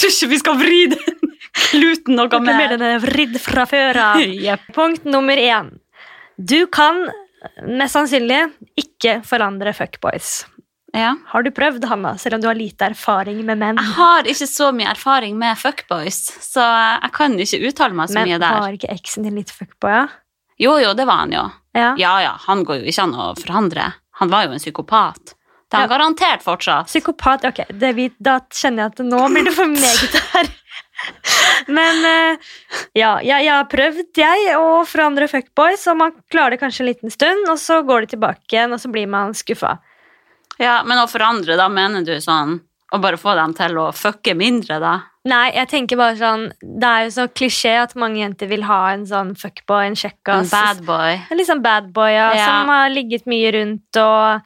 [0.02, 1.18] Jeg tror ikke vi skal vri den
[1.54, 2.56] kluten noe mer.
[2.58, 4.22] Mer den er vridd fra før av.
[4.48, 4.64] Yep.
[4.74, 5.68] Punkt nummer én.
[6.34, 7.04] Du kan
[7.66, 8.40] mest sannsynlig
[8.78, 10.40] ikke forandre fuckboys.
[10.92, 11.14] Ja.
[11.32, 13.78] Har du prøvd, Hanna, selv om du har lite erfaring med menn?
[13.80, 16.60] Jeg har ikke så mye erfaring med fuckboys, så
[17.02, 18.52] jeg kan ikke uttale meg så Men mye der.
[18.58, 19.94] Men var ikke eksen din litt fuckboy?
[19.94, 20.02] Ja?
[20.60, 21.46] Jo, jo, det var han jo.
[21.74, 21.94] ja.
[21.98, 23.86] Ja, ja, han går jo ikke an å forandre.
[24.20, 25.32] Han var jo en psykopat.
[25.72, 25.92] Det er han Ja.
[25.96, 26.86] garantert fortsatt.
[26.92, 30.50] Psykopat, ok, det vi, da kjenner jeg at nå blir det for meget her.
[31.72, 32.36] Men eh,
[32.94, 36.90] ja, jeg, jeg har prøvd jeg å forandre fuckboys, og man klarer det kanskje en
[36.92, 39.78] liten stund, og så går det tilbake igjen, og så blir man skuffa.
[40.58, 42.60] Ja, Men å forandre, da mener du sånn
[42.92, 45.00] å bare få dem til å fucke mindre, da?
[45.24, 48.90] Nei, jeg tenker bare sånn Det er jo så klisjé at mange jenter vil ha
[48.92, 50.50] en sånn fuckboy, en En kjekkas.
[50.50, 51.20] bad boy.
[51.30, 52.46] En litt sånn bad boy, ja, Ja.
[52.46, 54.42] som har ligget mye rundt og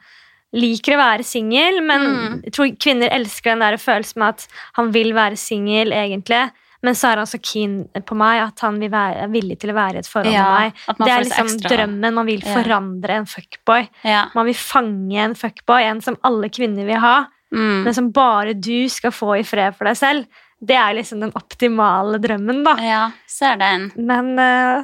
[0.53, 2.43] liker å være singel, men Mm.
[2.45, 6.51] jeg tror kvinner elsker den der følelsen med at han vil være singel, egentlig.
[6.87, 9.73] Men så er han så keen på meg at han vil være, er villig til
[9.73, 10.83] å være i et forhold Ja, med meg.
[11.03, 11.71] Det er liksom ekstra.
[11.75, 12.13] drømmen.
[12.21, 13.87] Man vil forandre en fuckboy.
[14.07, 14.21] Ja.
[14.37, 17.17] Man vil fange en fuckboy, en som alle kvinner vil ha,
[17.51, 17.83] Mm.
[17.85, 20.25] men som bare du skal få i fred for deg selv.
[20.59, 22.73] Det er liksom den optimale drømmen, da.
[22.83, 23.91] ja, ser den.
[23.95, 24.83] Men uh,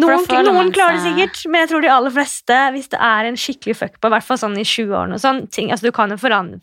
[0.00, 3.38] noen, noen klarer det sikkert, men jeg tror de aller fleste, hvis det er en
[3.40, 6.18] skikkelig fuckboy, i hvert fall sånn i 20-årene og sånn ting, altså du kan jo
[6.20, 6.60] forandre,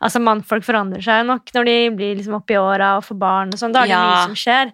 [0.00, 3.58] altså Mannfolk forandrer seg nok når de blir liksom oppi åra og får barn og
[3.62, 3.72] sånn.
[3.72, 4.04] Da er det Ja.
[4.10, 4.72] mye som skjer.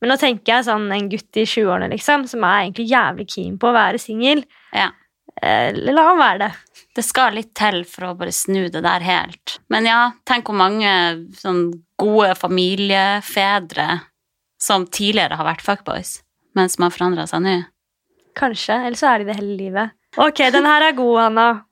[0.00, 3.58] Men nå tenker jeg sånn en gutt i 20-årene liksom, som er egentlig jævlig keen
[3.58, 4.44] på å være singel.
[4.74, 4.90] Ja.
[5.42, 6.52] Eh, la han være det.
[6.96, 9.58] Det skal litt til for å bare snu det der helt.
[9.72, 10.92] Men ja, tenk hvor mange
[11.36, 14.00] sånn gode familiefedre
[14.60, 16.18] som tidligere har vært fuckboys,
[16.56, 17.54] men som har forandra seg nå.
[18.36, 18.76] Kanskje.
[18.88, 19.94] Eller så er de det hele livet.
[20.20, 21.48] Ok, den her er god, Hanna.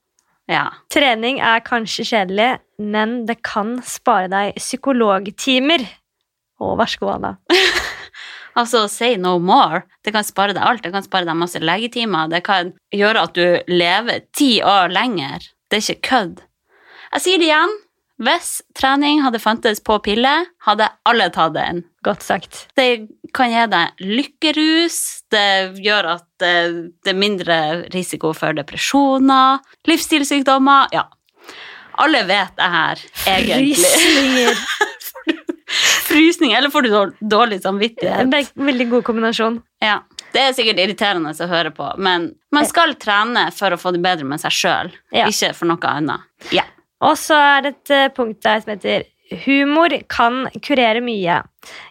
[0.45, 0.67] Ja.
[0.93, 5.87] Trening er kanskje kjedelig, men det kan spare deg psykologtimer.
[6.61, 7.31] Å, vær så god, Anna.
[8.55, 9.81] Altså, say no more.
[10.07, 10.85] Det kan spare deg alt.
[10.85, 12.29] Det kan spare deg masse legetimer.
[12.31, 15.43] Det kan gjøre at du lever ti år lenger.
[15.67, 16.45] Det er ikke kødd.
[17.17, 17.75] Jeg sier det igjen.
[18.23, 21.83] Hvis trening hadde fantes på pille, hadde alle tatt den.
[22.07, 22.61] Godt sagt.
[22.79, 24.99] Det kan gi deg lykkerus,
[25.35, 26.53] det gjør at det,
[27.11, 27.57] er mindre
[27.95, 29.59] risiko for depresjoner,
[29.91, 31.09] livsstilssykdommer, ja.
[32.03, 33.77] Alle vet det her, egentlig.
[33.83, 34.63] Frysninger.
[36.05, 36.91] Frysning, eller får du
[37.31, 38.31] dårlig samvittighet?
[38.31, 39.59] Det er en veldig god kombinasjon.
[39.83, 40.01] Ja.
[40.35, 44.03] Det er sikkert irriterende å høre på, men man skal trene for å få det
[44.05, 45.27] bedre med seg sjøl, Ja.
[45.31, 46.27] ikke for noe annet.
[46.55, 46.65] Ja.
[47.05, 49.05] Og så er det et eh, punkt der som heter
[49.45, 51.41] humor kan kurere mye.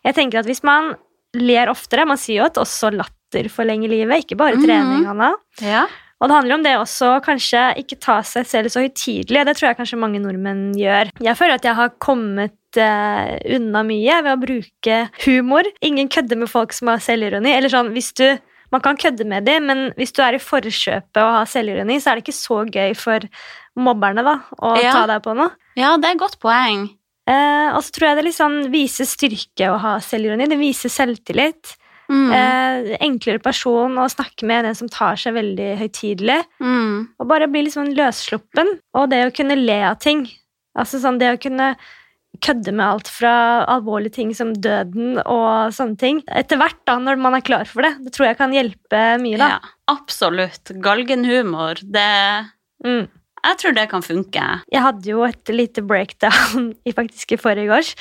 [0.05, 0.93] Jeg tenker at hvis man
[1.33, 4.65] ler oftere Man sier jo at også latter forlenger livet, ikke bare Mhm.
[4.67, 5.31] trening, Hanna.
[5.61, 5.85] ja.
[6.21, 9.41] Og det handler om det også kanskje ikke ta seg selv så høytidelig.
[9.45, 11.09] Det tror jeg kanskje mange nordmenn gjør.
[11.19, 15.63] Jeg føler at jeg har kommet uh, unna mye ved å bruke humor.
[15.83, 17.51] Ingen kødder med folk som har selvironi.
[17.57, 18.37] Eller sånn, hvis du
[18.71, 22.09] man kan kødde med dem, men hvis du er i forkjøpet og har selvironi, så
[22.13, 23.19] er det ikke så gøy for
[23.77, 24.91] mobberne da, å Ja.
[24.91, 25.51] ta deg på noe.
[25.75, 26.89] ja, det er et godt poeng.
[27.25, 30.47] Eh, og så tror jeg det liksom viser styrke å ha selvironi.
[30.49, 31.77] Det viser selvtillit.
[32.11, 32.33] Mm.
[32.35, 36.43] Eh, enklere person å snakke med enn en som tar seg veldig høytidelig.
[36.61, 37.07] Mm.
[37.17, 38.77] Og bare bli sånn løssluppen.
[38.93, 40.27] Og det å kunne le av ting.
[40.77, 41.75] Altså sånn det å kunne
[42.43, 46.21] kødde med alt fra alvorlige ting som døden og sånne ting.
[46.27, 47.93] Etter hvert, da, når man er klar for det.
[48.03, 49.47] Det tror jeg kan hjelpe mye, da.
[49.47, 50.73] Ja, absolutt.
[50.81, 52.49] Galgenhumor, det
[52.83, 53.07] Mm.
[53.43, 54.43] Jeg tror det kan funke.
[54.71, 57.91] Jeg hadde jo et lite breakdown i faktisk i forrige års,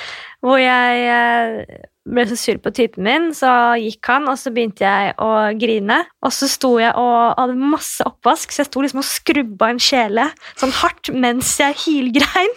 [0.43, 4.87] hvor jeg eh, ble så sur på typen min, så gikk han, og så begynte
[4.87, 6.01] jeg å grine.
[6.23, 9.83] Og så sto jeg og hadde masse oppvask, så jeg sto liksom og skrubba en
[9.83, 10.29] kjele
[10.59, 12.57] sånn hardt mens jeg hylgrein.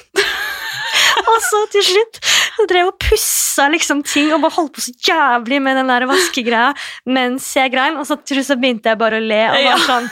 [1.29, 2.21] og så til slutt
[2.55, 6.05] så drev og pussa liksom ting og bare holdt på så jævlig med den der
[6.09, 6.71] vaskegreia
[7.17, 9.41] mens jeg grein, og så til slutt så begynte jeg bare å le.
[9.51, 10.09] og var sånn,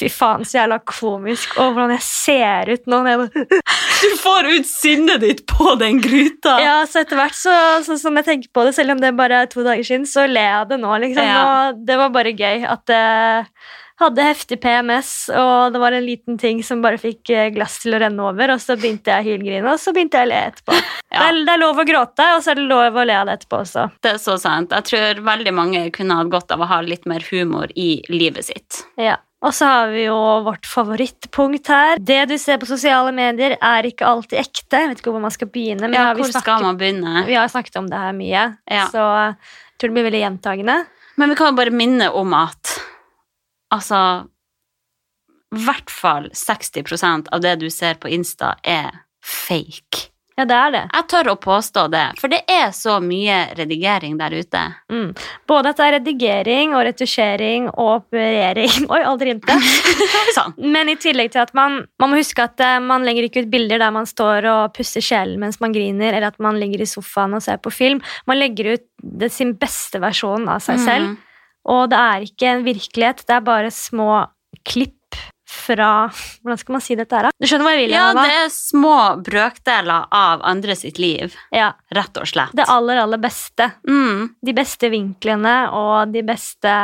[0.00, 3.02] Fy faen, så jævla komisk, og hvordan jeg ser ut nå.
[3.02, 3.60] når jeg bare
[4.00, 6.56] Du får ut sinnet ditt på den gryta!
[6.62, 7.52] Ja, så etter hvert, så,
[7.84, 10.24] så, som jeg tenker på det, selv om det bare er to dager siden, så
[10.30, 11.28] ler jeg av det nå, liksom.
[11.28, 11.44] Ja.
[11.44, 13.44] Og det var bare gøy at jeg
[14.00, 17.96] hadde heftig PMS, og det var en liten ting som bare fikk eh, glass til
[17.96, 20.40] å renne over, og så begynte jeg å hylgrine, og så begynte jeg å le
[20.48, 20.76] etterpå.
[21.10, 23.28] Det, er, det er lov å gråte, og så er det lov å le av
[23.28, 23.88] det etterpå også.
[24.00, 24.72] Det er så sant.
[24.72, 28.48] Jeg tror veldig mange kunne hatt godt av å ha litt mer humor i livet
[28.48, 28.84] sitt.
[28.96, 29.18] Ja.
[29.40, 31.96] Og så har vi jo vårt favorittpunkt her.
[31.96, 34.82] Det du ser på sosiale medier, er ikke alltid ekte.
[34.82, 37.22] Jeg vet ikke hvor man skal begynne, men Ja, hvor vi, skal man begynne?
[37.26, 38.84] vi har snakket om det her mye, Ja.
[38.92, 39.36] så jeg
[39.80, 40.76] tror det blir veldig gjentagende.
[41.16, 42.74] Men vi kan jo bare minne om at
[43.72, 44.26] altså
[45.56, 48.92] I hvert fall 60% av det du ser på Insta, er
[49.24, 50.10] fake.
[50.40, 50.80] Ja, det er det.
[50.94, 54.62] Jeg tør å påstå det, for det er så mye redigering der ute.
[54.88, 55.10] Mm.
[55.50, 59.56] Både at det er redigering og retusjering og operering Oi, aldri rimte.
[60.38, 60.54] sånn.
[60.72, 63.50] Men i tillegg til at man, man må huske at eh, man legger ikke ut
[63.52, 66.88] bilder der man står og pusser sjelen mens man griner, eller at man ligger i
[66.88, 68.00] sofaen og ser på film.
[68.30, 71.12] Man legger ut det, sin beste versjon av seg selv.
[71.12, 71.18] Mm.
[71.70, 74.24] Og det er ikke en virkelighet, det er bare små
[74.64, 74.96] klipp
[75.50, 75.90] fra
[76.42, 77.32] Hvordan skal man si dette her, da?
[77.34, 77.94] Du skjønner hva jeg vil?
[77.94, 78.24] Ja, Eva?
[78.26, 82.54] det er små brøkdeler av andre sitt liv, ja, rett og slett.
[82.56, 83.70] det aller, aller beste.
[83.88, 84.30] Mm.
[84.46, 86.76] De beste vinklene og de beste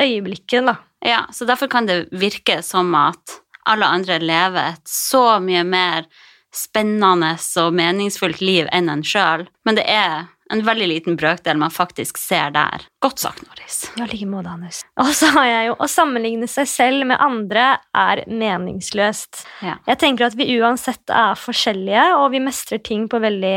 [0.00, 0.76] øyeblikkene, da.
[1.04, 6.06] Ja, så derfor kan det virke som at alle andre lever et så mye mer
[6.54, 11.72] spennende og meningsfullt liv enn en sjøl, men det er en veldig liten brøkdel man
[11.72, 12.84] faktisk ser der.
[13.04, 13.78] Godt sagt, Norris.
[13.96, 14.82] Ja, like måte, Anders.
[15.00, 19.44] Og så har jeg jo Å sammenligne seg selv med andre er meningsløst.
[19.64, 19.78] Ja.
[19.88, 23.56] Jeg tenker at vi uansett er forskjellige, og vi mestrer ting på veldig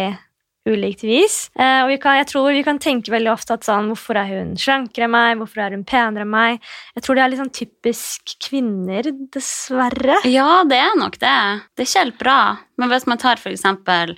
[0.67, 1.37] ulikt vis.
[1.55, 4.31] Eh, og vi kan, jeg tror vi kan tenke veldig ofte at sånn Hvorfor er
[4.33, 5.37] hun slankere enn meg?
[5.39, 6.59] Hvorfor er hun penere enn meg?
[6.97, 10.19] Jeg tror det er litt sånn typisk kvinner, dessverre.
[10.27, 11.39] Ja, det er nok det.
[11.73, 12.41] Det er ikke helt bra.
[12.77, 14.17] Men hvis man tar for eksempel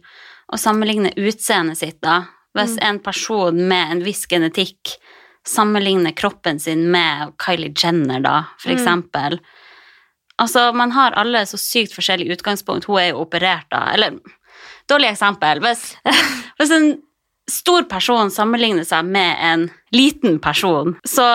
[0.50, 2.24] å sammenligne utseendet sitt, da.
[2.58, 4.96] Hvis en person med en viss genetikk
[5.48, 8.78] sammenligner kroppen sin med Kylie Jenner, da, for Mm.
[8.78, 9.40] eksempel.
[10.42, 12.86] Altså, man har alle så sykt forskjellig utgangspunkt.
[12.86, 13.92] Hun er jo operert, da.
[13.94, 14.20] Eller,
[14.90, 15.60] dårlig eksempel.
[15.60, 15.96] Hvis,
[16.60, 17.02] hvis en
[17.50, 21.26] stor person sammenligner seg med en liten person, så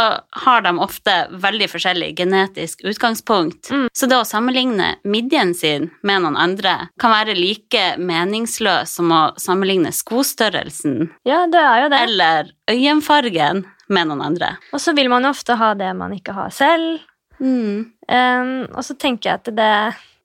[0.44, 3.70] har de ofte veldig forskjellig genetisk utgangspunkt.
[3.70, 3.88] Mm.
[3.92, 9.22] Så det å sammenligne midjen sin med noen andre kan være like meningsløs som å
[9.40, 12.02] sammenligne skostørrelsen Ja, det er jo det.
[12.06, 14.54] eller øyenfargen med noen andre.
[14.72, 17.02] Og så vil man ofte ha det man ikke har selv.
[17.40, 17.90] Mm.
[18.08, 19.74] Um, og så tenker jeg at det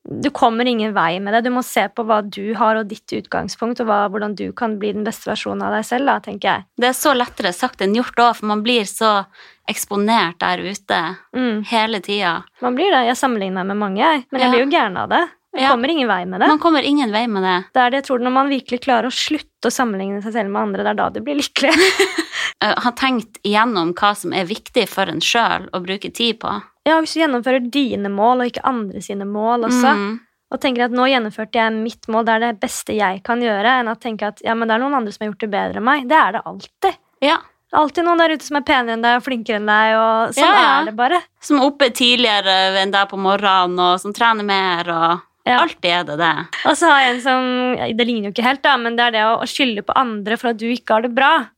[0.08, 1.44] du kommer ingen vei med det.
[1.44, 4.78] Du må se på hva du har og ditt utgangspunkt, og hva, hvordan du kan
[4.80, 6.06] bli den beste versjonen av deg selv.
[6.08, 6.66] Da, tenker jeg.
[6.80, 9.26] Det er så lettere sagt enn gjort òg, for man blir så
[9.70, 11.02] eksponert der ute
[11.36, 11.64] Mm.
[11.66, 12.44] hele tida.
[12.62, 13.06] Man blir det.
[13.12, 14.52] Jeg sammenligner meg med mange, men jeg Ja.
[14.56, 15.30] blir jo gæren av det.
[15.54, 15.70] Jeg Ja.
[15.72, 16.48] kommer ingen vei med det.
[16.48, 17.66] Man kommer ingen vei med det.
[17.74, 20.50] Det er det jeg tror Når man virkelig klarer å slutte å sammenligne seg selv
[20.50, 21.74] med andre, det er da du blir lykkelig.
[22.62, 26.62] Ha tenkt igjennom hva som er viktig for en sjøl å bruke tid på.
[26.90, 30.20] Ja, Hvis du gjennomfører dine mål, og ikke andre sine mål også, Mm.
[30.52, 33.80] og tenker at nå gjennomførte jeg mitt mål, det er det beste jeg kan gjøre,
[33.80, 35.78] enn å tenke at ja, men det er noen andre som har gjort det bedre
[35.78, 36.08] enn meg.
[36.10, 36.98] Det er det alltid.
[37.22, 37.38] Ja.
[37.70, 39.96] Det er Alltid noen der ute som er penere enn deg og flinkere enn deg,
[40.02, 40.82] og sånn Ja, ja.
[40.82, 41.20] er det bare.
[41.40, 45.60] Som er oppe tidligere enn deg på morgenen, og som trener mer, og Ja.
[45.62, 46.34] alltid er det det.
[46.66, 49.12] Og så har jeg en som Det ligner jo ikke helt, da, men det er
[49.12, 51.50] det å, å skylde på andre for at du ikke har det bra.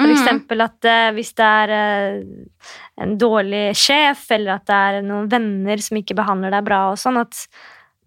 [0.00, 0.16] For Mhm.
[0.16, 5.28] eksempel at uh, hvis det er uh, en dårlig sjef, eller at det er noen
[5.30, 7.46] venner som ikke behandler deg bra, og sånn, at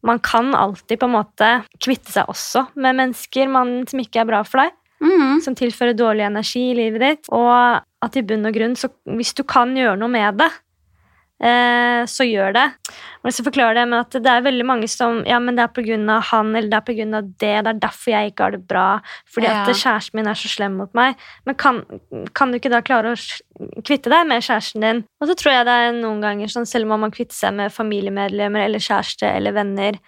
[0.03, 4.25] man kan alltid på en måte kvitte seg også med mennesker man, som ikke er
[4.31, 4.71] bra for deg,
[5.03, 5.41] Mm.
[5.43, 9.33] som tilfører dårlig energi i livet ditt, og at i bunn og grunn, så hvis
[9.35, 10.49] du kan gjøre noe med det,
[12.07, 12.65] så gjør det.
[13.23, 15.63] Og så forklarer forklare det med at det er veldig mange som Ja, men det
[15.63, 18.43] er av han, eller det er på grunn av det, det er derfor jeg ikke
[18.43, 19.01] har det bra,
[19.33, 19.63] fordi Ja.
[19.63, 21.15] at kjæresten min er så slem mot meg.
[21.45, 21.83] Men kan,
[22.33, 25.03] kan du ikke da klare å kvitte deg med kjæresten din?
[25.21, 27.71] Og så tror jeg det er noen ganger sånn, selv om man kvitter seg med
[27.71, 29.99] familiemedlemmer eller kjæreste eller venner,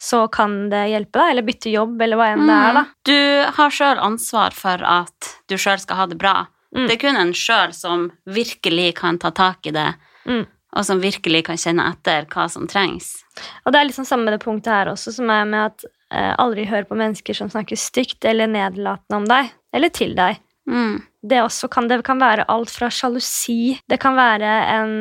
[0.00, 2.84] så kan det hjelpe deg, eller bytte jobb, eller hva enn det er, da.
[2.86, 2.94] Mm.
[3.04, 6.46] Du har sjøl ansvar for at du sjøl skal ha det bra.
[6.74, 6.86] Mm.
[6.86, 9.94] Det er kun en sjøl som virkelig kan ta tak i det,
[10.26, 10.46] Mm.
[10.76, 13.20] Og som virkelig kan kjenne etter hva som trengs.
[13.64, 16.34] Og det er liksom samme med det punktet her også, som er med at eh,
[16.38, 20.40] aldri hør på mennesker som snakker stygt eller nedlatende om deg, eller til deg.
[20.70, 21.00] Mm.
[21.26, 24.92] Det, også kan, det kan være alt fra sjalusi Det kan være en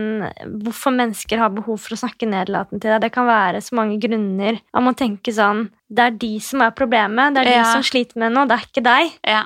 [0.64, 3.04] Hvorfor mennesker har behov for å snakke nedlatende til deg.
[3.06, 4.58] Det kan være så mange grunner.
[4.76, 7.36] Man må tenke sånn Det er de som er problemet.
[7.36, 8.48] Det er de som sliter med noe.
[8.50, 9.14] Det er ikke deg.
[9.36, 9.44] Ja.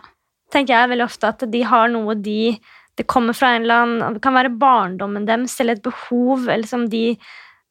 [0.54, 2.56] tenker jeg veldig ofte at de har noe de
[2.96, 6.48] Det kommer fra en eller annen Det kan være barndommen deres eller et behov.
[6.48, 7.18] eller som de,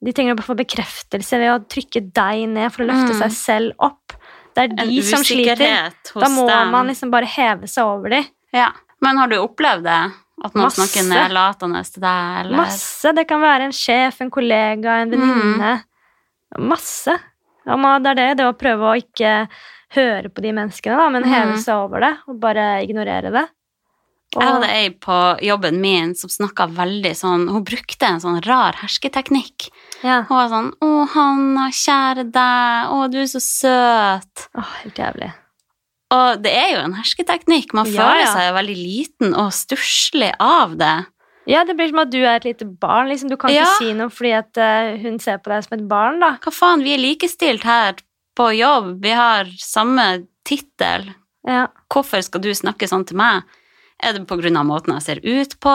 [0.02, 3.20] de trenger å få bekreftelse ved å trykke deg ned for å løfte Mm.
[3.22, 4.12] seg selv opp.
[4.54, 5.92] Det er de som sliter.
[6.14, 6.70] Da må dem.
[6.70, 8.24] man liksom bare heve seg over dem.
[8.52, 8.72] Ja.
[9.00, 10.12] Men har du opplevd det?
[10.44, 10.82] At noen Masse.
[10.82, 12.40] snakker nedlatende til deg?
[12.46, 12.56] Eller?
[12.56, 13.12] Masse.
[13.14, 15.84] Det kan være en sjef, en kollega, en venninne.
[16.58, 17.14] Masse.
[17.64, 19.48] Ja, det er det, det å prøve å ikke
[19.94, 21.58] høre på de menneskene, da, men heve Mhm.
[21.62, 23.48] seg over det og bare ignorere det.
[24.40, 28.72] Jeg hadde ei på jobben min som snakka veldig sånn Hun brukte en sånn rar
[28.80, 29.68] hersketeknikk.
[30.02, 30.22] ja.
[30.28, 32.90] Hun var sånn 'Å, Hanna, kjære deg.
[32.92, 35.32] Å, du er så søt.' Åh, helt jævlig.
[36.12, 37.72] Og det er jo en hersketeknikk.
[37.74, 38.32] Man Ja, føler ja.
[38.34, 41.06] seg veldig liten og stusslig av det.
[41.46, 43.08] Ja, det blir som at du er et lite barn.
[43.08, 43.28] Liksom.
[43.30, 43.64] Du kan Ja.
[43.64, 46.36] ikke si noe fordi at eh, hun ser på deg som et barn, da.
[46.40, 47.94] Hva faen, vi er likestilt her
[48.36, 49.00] på jobb.
[49.02, 51.14] Vi har samme tittel.
[51.46, 51.66] Ja.
[51.90, 53.42] Hvorfor skal du snakke sånn til meg?
[54.02, 55.74] Er det av måten jeg ser ut på?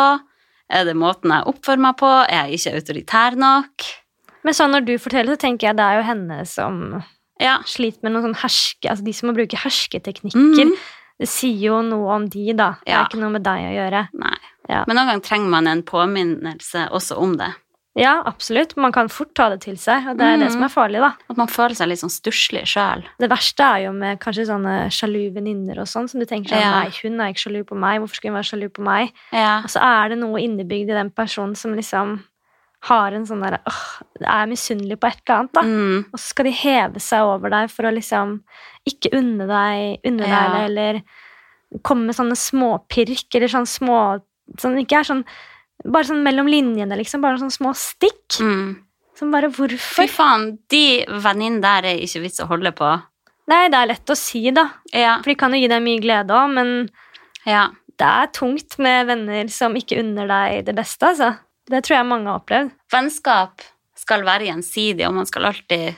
[0.70, 2.10] Er det måten jeg oppfører meg på?
[2.28, 3.86] Er jeg ikke autoritær nok?
[4.44, 7.04] Men sånn når du forteller, så tenker jeg det er jo henne som
[7.40, 7.60] Ja.
[7.64, 8.90] sliter med noen sånn herske...
[8.90, 10.66] Altså de som må bruke hersketeknikker.
[10.68, 10.76] Mm.
[11.20, 12.76] Det sier jo noe om de, da.
[12.84, 13.02] Det Ja.
[13.02, 14.08] er ikke noe med deg å gjøre.
[14.14, 14.38] Nei.
[14.70, 14.84] Ja.
[14.88, 17.54] Men noen ganger trenger man en påminnelse også om det.
[17.98, 18.76] Ja, absolutt.
[18.78, 20.52] Man kan fort ta det til seg, og det er det Mhm.
[20.54, 21.14] som er farlig, da.
[21.30, 23.04] At man føler seg litt sånn stusslig sjøl.
[23.20, 26.62] Det verste er jo med kanskje sånne sjalu venninner og sånn, som du tenker sånn
[26.62, 26.80] Ja.
[26.84, 29.12] Nei, hun er ikke sjalu på meg, hvorfor skulle hun være sjalu på meg?
[29.34, 29.60] Ja.
[29.64, 32.24] Og så er det noe innebygd i den personen som liksom
[32.84, 35.62] har en sånn derre åh, er misunnelig på et eller annet, da.
[35.62, 36.06] Mm.
[36.14, 38.42] Og så skal de heve seg over deg for å liksom
[38.88, 40.54] ikke unne deg, unne deg Ja.
[40.54, 41.02] det, eller
[41.84, 44.22] komme med sånne småpirk, eller sånn små
[44.58, 45.26] Sånn ikke er sånn
[45.86, 47.22] Bare sånn mellom linjene, liksom.
[47.24, 48.40] Bare sånne små stikk.
[48.42, 48.78] Mm.
[49.18, 50.04] Som bare Hvorfor?
[50.04, 52.90] Fy faen, de venninnene der er ikke vits å holde på.
[53.48, 54.68] Nei, det er lett å si, da.
[54.92, 55.18] Ja.
[55.24, 56.74] For de kan jo gi deg mye glede òg, men
[57.48, 57.70] ja.
[57.98, 61.32] det er tungt med venner som ikke unner deg det beste, altså.
[61.68, 62.76] Det tror jeg mange har opplevd.
[62.94, 63.64] Vennskap
[63.98, 65.98] skal være gjensidig, og man skal alltid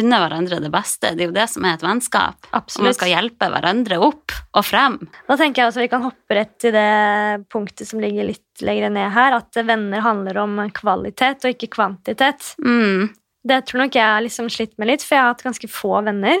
[0.00, 1.12] unne hverandre det beste.
[1.16, 2.48] Det er jo det som er et vennskap.
[2.56, 4.98] Og man skal hjelpe hverandre opp og frem.
[5.28, 8.92] Da tenker jeg også vi kan hoppe rett til det punktet som ligger litt lenger
[8.94, 12.54] ned her, at venner handler om kvalitet og ikke kvantitet.
[12.64, 13.10] Mm.
[13.46, 16.00] Det tror nok jeg har liksom slitt med litt, for jeg har hatt ganske få
[16.06, 16.40] venner.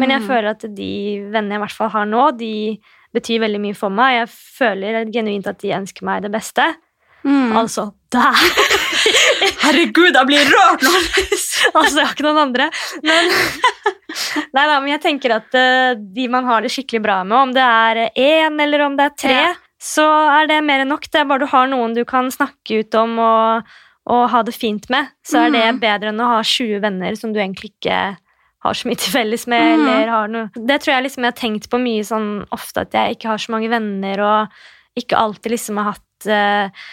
[0.00, 0.28] Men jeg mm.
[0.30, 0.92] føler at de
[1.28, 2.54] vennene jeg i hvert fall har nå, de
[3.12, 4.22] betyr veldig mye for meg.
[4.22, 6.64] Jeg føler genuint at de ønsker meg det beste.
[7.22, 7.52] Mm.
[7.60, 8.46] Altså der!
[9.62, 10.92] Herregud, jeg blir rørt nå!
[11.78, 12.66] altså, jeg har ikke noen andre.
[13.06, 13.28] Men,
[14.56, 17.54] nei da, men jeg tenker at uh, de man har det skikkelig bra med, om
[17.56, 19.52] det er én eller om det er tre, Ja.
[19.82, 20.04] så
[20.40, 21.06] er det mer enn nok.
[21.10, 23.72] Det er bare du har noen du kan snakke ut om og,
[24.12, 25.80] og ha det fint med, så er det Mhm.
[25.82, 28.02] bedre enn å ha 20 venner som du egentlig ikke
[28.62, 29.62] har så mye til felles med.
[29.80, 29.86] Mm.
[29.88, 30.50] eller har noe.
[30.54, 33.40] Det tror jeg liksom jeg har tenkt på mye sånn ofte, at jeg ikke har
[33.42, 36.84] så mange venner, og ikke alltid liksom har hatt eh,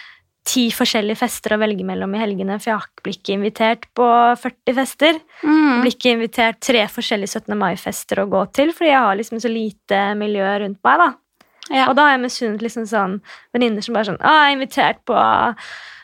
[0.44, 4.06] ti forskjellige fester å velge mellom i helgene, for jeg blir ikke invitert på
[4.40, 5.12] 40 fester.
[5.12, 5.82] Jeg Mm.
[5.82, 7.58] blir ikke invitert tre forskjellige 17.
[7.58, 10.98] mai-fester å gå til, fordi jeg har liksom så lite miljø rundt meg.
[10.98, 11.14] da.
[11.70, 11.88] Ja.
[11.88, 13.20] Og da har jeg misunnet liksom sånn
[13.54, 15.14] venninner som bare sånn Å, 'Jeg er invitert på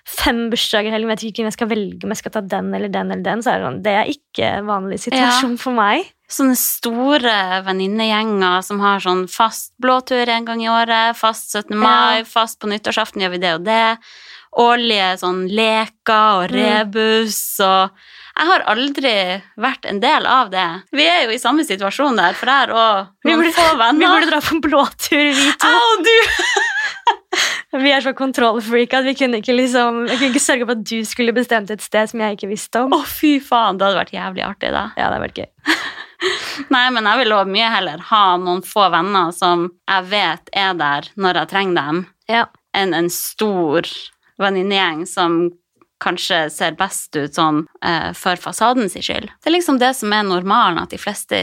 [0.06, 2.74] fem bursdager i helgen, vet ikke hvem jeg skal velge, om jeg skal ta den
[2.74, 6.04] eller den eller den.' Så er det sånn Det er ikke vanlig situasjon for meg.
[6.28, 11.76] Sånne store venninnegjenger som har sånn fast blåtur en gang i året, fast 17.
[11.78, 13.98] mai, fast på nyttårsaften gjør vi det og det.
[14.56, 16.56] Årlige sånn leker og Mm.
[16.56, 17.90] rebus og
[18.36, 20.82] Jeg har aldri vært en del av det.
[20.92, 23.96] Vi er jo i samme situasjon der, for jeg og noen burde- få venner.
[24.00, 25.66] Vi burde dra på blåtur, vi to.
[25.66, 27.80] Au, du!
[27.80, 31.00] Vi er så kontrollfreak at vi kunne ikke liksom kunne ikke sørge for at du
[31.04, 32.92] skulle bestemt et sted som jeg ikke visste om.
[32.96, 34.84] Å, fy faen, det hadde vært jævlig artig, da.
[34.96, 35.50] Ja, det hadde vært gøy.
[36.74, 40.74] Nei, men jeg vil også mye heller ha noen få venner som jeg vet er
[40.78, 42.02] der når jeg trenger dem,
[42.32, 42.46] Ja.
[42.74, 43.86] enn en stor
[44.40, 45.38] venninnegjeng som
[46.02, 49.30] kanskje ser best ut sånn eh, for fasadens skyld.
[49.40, 51.38] Det er liksom det som er normalen, at de fleste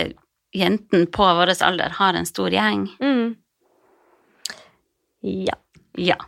[0.53, 2.85] jentene på vår alder har en stor gjeng.
[3.01, 3.33] Mm.
[5.23, 5.55] Ja.
[5.97, 6.19] Ja.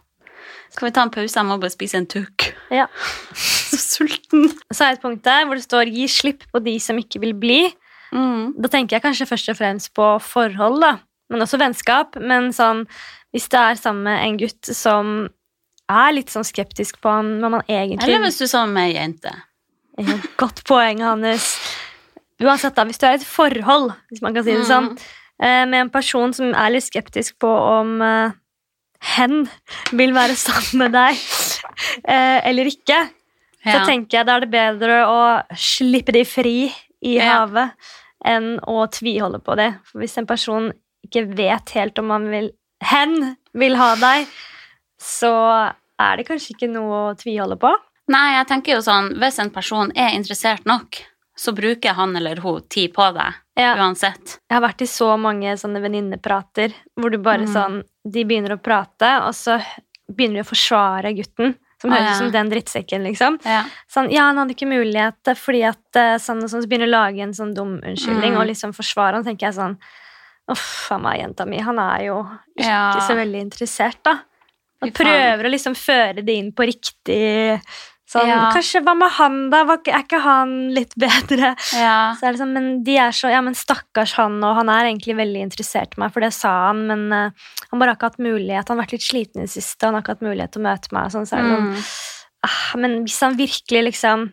[0.74, 1.38] Skal vi ta en pause?
[1.38, 2.49] Jeg må bare spise en tukk.
[2.74, 2.88] Ja.
[3.70, 4.49] Så sulten.
[4.74, 7.34] Så er et punkt der hvor det står 'gi slipp på de som ikke vil
[7.38, 7.74] bli'.
[8.16, 8.53] Mm.
[8.63, 10.93] Da tenker jeg kanskje først og fremst på forhold, da.
[11.34, 12.16] Men også vennskap.
[12.22, 12.86] Men sånn,
[13.36, 15.16] hvis det er sammen med en gutt som
[15.91, 18.88] er litt sånn skeptisk på han, hva man egentlig Eller hvis du er sammen med
[18.89, 19.34] ei jente.
[20.01, 21.49] Ja, Godt poeng, Hannes.
[22.41, 24.97] Uansett, da, hvis du er i et forhold, hvis man kan si det sånn, Mm.
[25.39, 28.32] eh, med en person som er litt skeptisk på om eh,
[29.16, 29.45] hen
[29.91, 31.16] vil være sammen med deg
[32.07, 32.97] eh, eller ikke,
[33.66, 35.22] så tenker jeg da er det bedre å
[35.57, 36.57] slippe de fri
[37.01, 37.72] i havet
[38.26, 39.71] enn å tviholde på det.
[39.88, 40.71] For hvis en person
[41.05, 42.51] ikke vet helt om han vil
[42.84, 44.28] hen vil ha deg,
[45.01, 45.32] så
[46.01, 47.71] er det kanskje ikke noe å tviholde på.
[48.11, 50.99] Nei, jeg tenker jo sånn, hvis en person er interessert nok,
[51.36, 53.73] så bruker han eller hun tid på deg, Ja.
[53.76, 54.38] uansett.
[54.49, 57.53] Jeg har vært i så mange sånne venninneprater hvor du bare Mm.
[57.53, 59.59] sånn De begynner å prate, og så
[60.11, 61.55] begynner de å forsvare gutten.
[61.82, 63.38] Som høres ut som den drittsekken, liksom.
[63.45, 63.63] Ja.
[63.91, 66.88] Sånn, ja, han hadde ikke mulighet eh, fordi at eh, sånn og sånn, Så begynner
[66.88, 68.39] å lage en sånn dum unnskyldning Mm.
[68.39, 69.23] og liksom forsvare han.
[69.26, 69.78] tenker jeg sånn
[70.47, 71.57] Uff a meg, jenta mi.
[71.59, 72.19] Han er jo
[72.55, 72.91] ikke Ja.
[73.01, 74.19] så veldig interessert, da.
[74.84, 77.59] Og prøver å liksom føre det inn på riktig
[78.08, 78.51] sånn, Ja.
[78.53, 79.64] Kanskje hva med han, da?
[79.66, 81.56] Er ikke han litt bedre?
[81.74, 82.14] Ja.
[82.22, 85.97] Sånn, men de er så, ja, men stakkars han, og han er egentlig veldig interessert
[85.97, 87.30] i meg, for det sa han, men uh,
[87.72, 89.93] han bare har ikke hatt mulighet, han har vært litt sliten i det siste, han
[89.97, 91.86] har ikke hatt mulighet til å møte meg, sånn, så sånn, Mm.
[92.45, 94.32] ah, men hvis han virkelig liksom,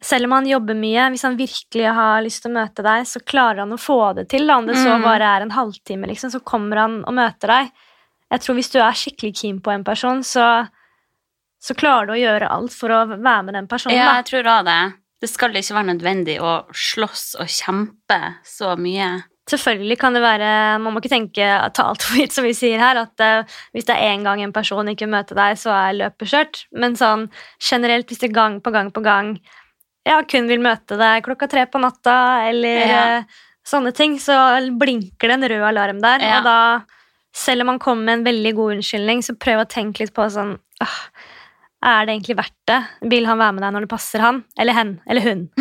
[0.00, 3.20] selv om han jobber mye, hvis han virkelig har lyst til å møte deg, så
[3.20, 5.02] klarer han å få det til, da, om det så Mm.
[5.04, 7.70] bare er en halvtime, liksom, så kommer han og møter deg.
[8.32, 10.68] Jeg tror hvis du er skikkelig keen på en person, så,
[11.60, 14.48] så klarer du å gjøre alt for å være med den personen, ja, jeg tror
[14.54, 14.80] òg det.
[15.20, 19.10] Det skal ikke være nødvendig å slåss og kjempe så mye.
[19.50, 20.48] Selvfølgelig kan det være
[20.80, 23.02] Man må ikke tenke ta alt for gitt, som vi sier her.
[23.02, 26.30] At uh, hvis det er én gang en person ikke møter deg, så er løpet
[26.32, 26.62] kjørt.
[26.72, 27.26] Men sånn
[27.58, 29.34] generelt, hvis det gang på gang på gang
[30.08, 32.16] ja, kun vil møte deg klokka tre på natta,
[32.48, 33.02] eller Ja.
[33.20, 34.34] uh, sånne ting, så
[34.80, 36.24] blinker det en rød alarm der.
[36.24, 36.38] Ja.
[36.38, 36.56] Og da,
[37.36, 40.24] selv om man kommer med en veldig god unnskyldning, så prøv å tenke litt på
[40.32, 40.96] sånn ah,
[41.82, 42.78] Er det egentlig verdt det?
[43.08, 44.42] Vil han være med deg når det passer han?
[44.60, 44.90] Eller hen?
[45.08, 45.46] Eller hun?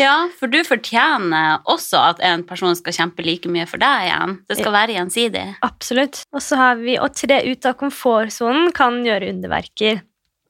[0.00, 4.34] Ja, for du fortjener også at en person skal kjempe like mye for deg igjen.
[4.48, 5.44] Det skal være gjensidig.
[5.64, 6.22] Absolutt.
[6.34, 10.00] Og så har vi å tre ut av komfortsonen kan gjøre underverker.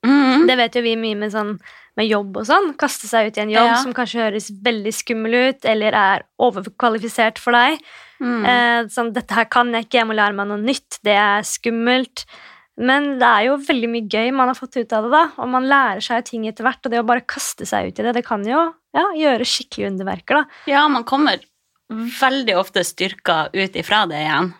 [0.07, 0.47] Mm.
[0.49, 1.53] Det vet jo vi mye med, sånn,
[1.99, 2.72] med jobb og sånn.
[2.80, 3.76] Kaste seg ut i en jobb Ja.
[3.82, 7.78] som kanskje høres veldig skummel ut, eller er overkvalifisert for deg.
[8.22, 8.44] Mm.
[8.47, 10.99] Eh, sånn, 'Dette her kan jeg ikke, jeg må lære meg noe nytt'.
[11.05, 12.24] Det er skummelt.
[12.77, 15.22] Men det er jo veldig mye gøy man har fått ut av det, da.
[15.41, 18.05] Og man lærer seg ting etter hvert, og det å bare kaste seg ut i
[18.05, 18.66] det, det kan jo
[18.97, 20.61] ja, gjøre skikkelig underverker, da.
[20.68, 21.41] Ja, man kommer
[21.89, 24.53] veldig ofte styrka ut ifra det igjen.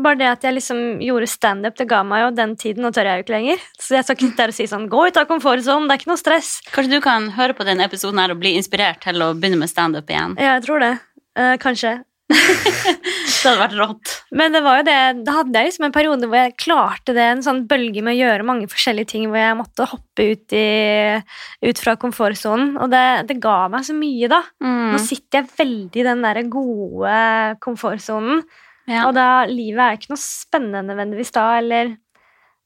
[0.00, 3.10] Bare det at jeg liksom gjorde standup, det ga meg jo den tiden, og tør
[3.10, 3.64] jeg jo ikke lenger.
[3.78, 6.12] Så jeg skal ikke der og si sånn 'gå ut av komfortsonen', det er ikke
[6.12, 6.50] noe stress.
[6.70, 9.68] Kanskje du kan høre på denne episoden her og bli inspirert til å begynne med
[9.70, 10.38] standup igjen.
[10.38, 10.98] Ja, jeg tror det.
[11.36, 12.04] Eh, kanskje.
[12.30, 14.19] Det hadde vært rått.
[14.30, 17.24] Men det var jo det, da hadde jeg liksom en periode hvor jeg klarte det,
[17.26, 21.18] en sånn bølge med å gjøre mange forskjellige ting, hvor jeg måtte hoppe ut, i,
[21.66, 22.76] ut fra komfortsonen.
[22.78, 24.42] Og det, det ga meg så mye, da.
[24.62, 24.92] Mm.
[24.94, 27.16] Nå sitter jeg veldig i den der gode
[27.64, 28.44] komfortsonen.
[28.90, 29.08] Ja.
[29.08, 31.96] Og da, livet er ikke noe spennende nødvendigvis da, eller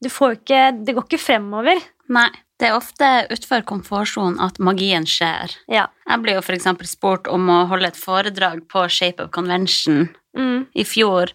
[0.04, 1.80] du får ikke, Det går ikke fremover.
[2.12, 2.28] Nei,
[2.60, 5.54] det er ofte utenfor komfortsonen at magien skjer.
[5.72, 5.86] Ja.
[6.04, 10.66] Jeg ble jo eksempel spurt om å holde et foredrag på Shape of Convention Mm.
[10.74, 11.30] i fjor,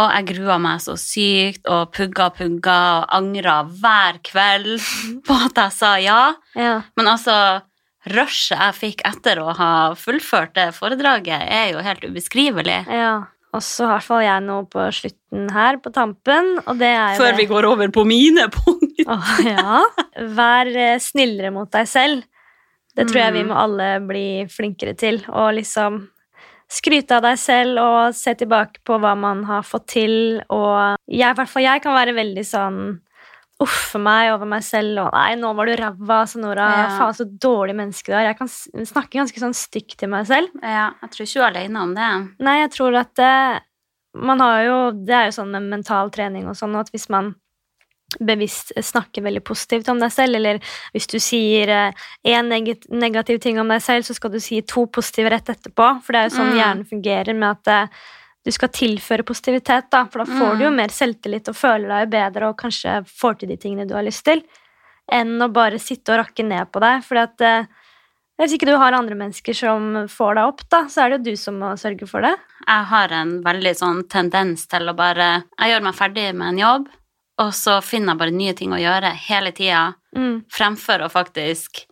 [0.00, 4.78] og jeg grua meg så sykt og pugga og pugga og angra hver kveld
[5.26, 6.20] på at jeg sa ja.
[6.56, 6.78] ja.
[6.96, 7.34] Men altså,
[8.12, 12.80] rushet jeg fikk etter å ha fullført det foredraget, er jo helt ubeskrivelig.
[12.90, 13.12] ja.
[13.52, 16.88] Og så har i hvert fall jeg noe på slutten her, på tampen, og det
[16.88, 17.40] er Før det.
[17.42, 19.02] vi går over på mine punkt.
[19.04, 19.82] Åh, ja.
[20.38, 22.22] Vær eh, snillere mot deg selv.
[22.96, 23.50] Det tror jeg vi Mm.
[23.52, 25.20] må alle bli flinkere til.
[25.28, 25.98] Og liksom
[26.72, 30.14] skryte av deg selv og se tilbake på hva man har fått til.
[30.48, 32.78] Og jeg, i hvert fall jeg kan være veldig sånn
[33.62, 36.68] uffe meg over meg selv og Nei, nå var du ræva, så Nora.
[36.80, 36.86] Ja.
[36.98, 38.30] Faen, så dårlig menneske du er.
[38.30, 40.50] Jeg kan snakke ganske sånn stygt til meg selv.
[40.62, 42.08] Ja, jeg tror ikke du er alene om det.
[42.42, 43.36] Nei, jeg tror at det,
[44.12, 47.32] man har jo Det er jo sånn med mental trening og sånn at hvis man
[48.20, 50.58] bevisst snakker veldig positivt om deg selv, eller
[50.92, 51.68] hvis du sier
[52.24, 52.48] én
[52.90, 56.02] negativ ting om deg selv, så skal du si to positive rett etterpå.
[56.02, 56.58] For det er jo sånn Mm.
[56.60, 57.86] hjernen fungerer med at eh,
[58.44, 60.04] du skal tilføre positivitet, da.
[60.06, 60.76] For da får du jo Mm.
[60.76, 64.24] mer selvtillit og føler deg bedre og kanskje får til de tingene du har lyst
[64.24, 64.42] til,
[65.10, 67.04] enn å bare sitte og rakke ned på deg.
[67.04, 67.64] For at eh,
[68.40, 71.30] hvis ikke du har andre mennesker som får deg opp, da, så er det jo
[71.30, 72.34] du som må sørge for det.
[72.66, 76.58] Jeg har en veldig sånn tendens til å bare Jeg gjør meg ferdig med en
[76.58, 76.88] jobb,
[77.40, 80.44] og så finner jeg bare nye ting å gjøre hele tida, Mm.
[80.52, 81.86] fremfor å faktisk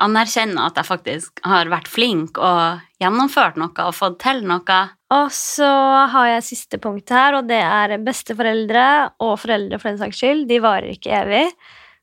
[0.00, 4.78] anerkjenne at jeg faktisk har vært flink og gjennomført noe og fått til noe.
[5.10, 5.68] Og så
[6.08, 10.46] har jeg siste punkt her, og det er besteforeldre og foreldre for den saks skyld.
[10.48, 11.52] De varer ikke evig.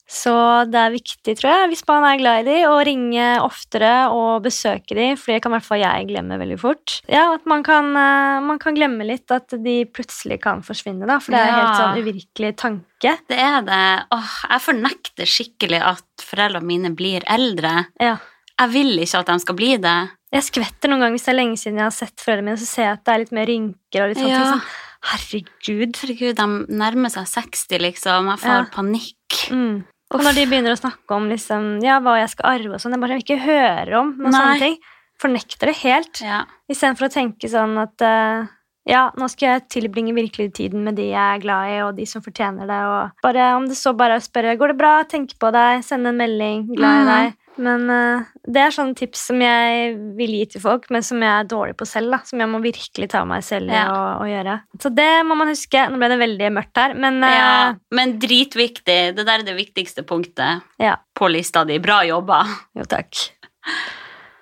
[0.07, 0.31] Så
[0.71, 4.45] det er viktig, tror jeg, hvis man er glad i dem, å ringe oftere og
[4.45, 7.01] besøke dem, for det kan i hvert fall jeg glemme veldig fort.
[7.11, 11.19] Ja, at man kan, eh, man kan glemme litt at de plutselig kan forsvinne, da,
[11.19, 13.17] for det er en helt sånn uvirkelig tanke.
[13.27, 13.83] Det er det.
[14.15, 17.87] Åh, jeg fornekter skikkelig at foreldrene mine blir eldre.
[17.99, 18.15] Ja.
[18.57, 19.97] Jeg vil ikke at de skal bli det.
[20.33, 22.65] Jeg skvetter noen ganger hvis det er lenge siden jeg har sett foreldrene mine, så
[22.71, 24.31] ser jeg at det er litt mer rynker og litt sånn.
[24.31, 24.47] Ja.
[24.55, 24.63] Sånn,
[25.11, 25.99] herregud.
[26.01, 28.31] Herregud, de nærmer seg 60, liksom.
[28.31, 28.65] Jeg får Ja.
[28.71, 29.51] panikk.
[29.51, 29.85] Mm.
[30.15, 32.93] Og når de begynner å snakke om liksom, ja, hva jeg skal arve og sånn,
[32.95, 34.39] jeg bare vil ikke høre om noen Nei.
[34.39, 34.77] sånne ting.
[35.19, 36.21] Fornekter det helt.
[36.23, 36.43] Ja.
[36.71, 38.45] Istedenfor å tenke sånn at uh,
[38.87, 42.05] ja, nå skal jeg tilbringe virkelig tiden med de jeg er glad i, og de
[42.07, 42.77] som fortjener det.
[42.87, 45.83] Og bare, om det så bare er å spørre går det bra, tenke på deg,
[45.83, 47.11] sende en melding, glad i Mm.
[47.11, 47.35] deg.
[47.57, 51.31] Men uh, det er sånne tips som jeg vil gi til folk, men som jeg
[51.31, 52.13] er dårlig på selv.
[52.13, 53.87] da, Som jeg må virkelig ta meg selv i Ja.
[53.91, 54.59] å, å gjøre.
[54.83, 55.83] Så det må man huske.
[55.89, 57.57] Nå ble det veldig mørkt her, men uh, ja.
[57.97, 58.99] Men dritviktig.
[59.17, 60.95] Det der er det viktigste punktet ja.
[61.17, 61.79] på lista di.
[61.83, 62.43] Bra jobba.
[62.77, 63.25] Jo, takk.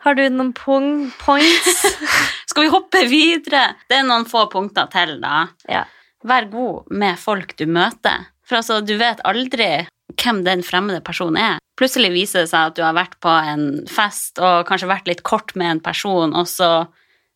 [0.05, 1.81] Har du noen pong points?
[2.51, 3.71] Skal vi hoppe videre?
[3.89, 5.47] Det er noen få punkter til, da.
[5.71, 5.85] ja.
[6.25, 8.23] Vær god med folk du møter.
[8.45, 9.67] For altså, du vet aldri
[10.17, 11.59] hvem den fremmede personen er.
[11.75, 15.23] Plutselig viser det seg at du har vært på en fest og kanskje vært litt
[15.27, 16.87] kort med en person, og så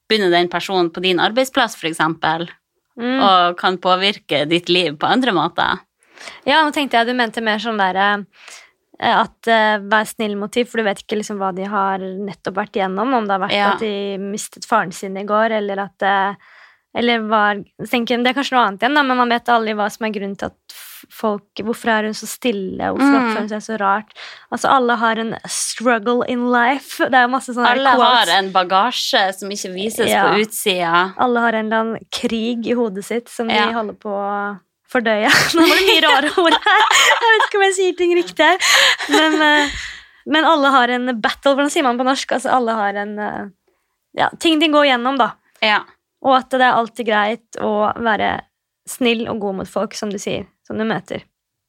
[0.10, 2.50] begynner den personen på din arbeidsplass, eksempel,
[3.00, 3.22] Mm.
[3.24, 5.80] og kan påvirke ditt liv på andre måter.
[6.46, 8.26] ja, nå tenkte jeg du mente mer sånn derre
[9.00, 12.00] eh, at uh, vær snill mot dem, for du vet ikke liksom hva de har
[12.00, 13.14] nettopp vært igjennom.
[13.16, 13.70] Om det har vært Ja.
[13.72, 16.36] at de mistet faren sin i går, eller at eh,
[16.98, 17.60] eller var,
[17.90, 20.14] tenker, Det er kanskje noe annet igjen, da, men man vet aldri hva som er
[20.16, 20.78] grunnen til at
[21.16, 22.78] folk Hvorfor er hun så stille?
[22.92, 23.18] Hvorfor Mm.
[23.20, 24.10] oppfører hun seg så rart?
[24.52, 26.98] Altså, Alle har en struggle in life.
[27.12, 30.26] Det er masse sånne Alle har en bagasje som ikke vises Ja.
[30.34, 31.14] på utsida.
[31.18, 33.68] Alle har en eller annen krig i hodet sitt som Ja.
[33.68, 34.60] de holder på å
[34.92, 35.30] fordøye.
[35.56, 36.84] Nå var det mye rare ord her.
[37.22, 38.58] Jeg vet ikke om jeg sier ting riktig her.
[39.14, 39.70] Men, eh,
[40.26, 41.54] men alle har en battle.
[41.56, 42.32] Hvordan sier man på norsk?
[42.34, 43.48] Altså, alle har en eh,
[44.18, 45.32] ja, ting de går gjennom, da.
[45.62, 45.84] Ja.
[46.26, 48.40] Og at det er alltid greit å være
[48.90, 51.24] snill og god mot folk, som du sier, som du møter.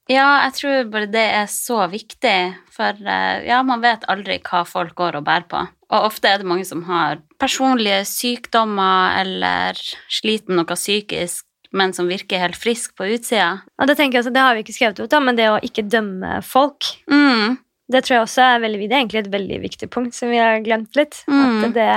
[0.09, 2.37] Ja, jeg tror bare det er så viktig,
[2.73, 5.61] for eh, ja, man vet aldri hva folk går og bærer på.
[5.91, 9.79] Og ofte er det mange som har personlige sykdommer eller
[10.11, 13.61] sliter med noe psykisk, men som virker helt frisk på utsida.
[13.79, 15.61] Og det tenker jeg også, det har vi ikke skrevet ut, da, men det å
[15.63, 17.57] ikke dømme folk, Mm.
[17.91, 20.41] det tror jeg også er veldig, det er egentlig et veldig viktig punkt som vi
[20.41, 21.21] har glemt litt.
[21.29, 21.63] Mm.
[21.69, 21.87] At det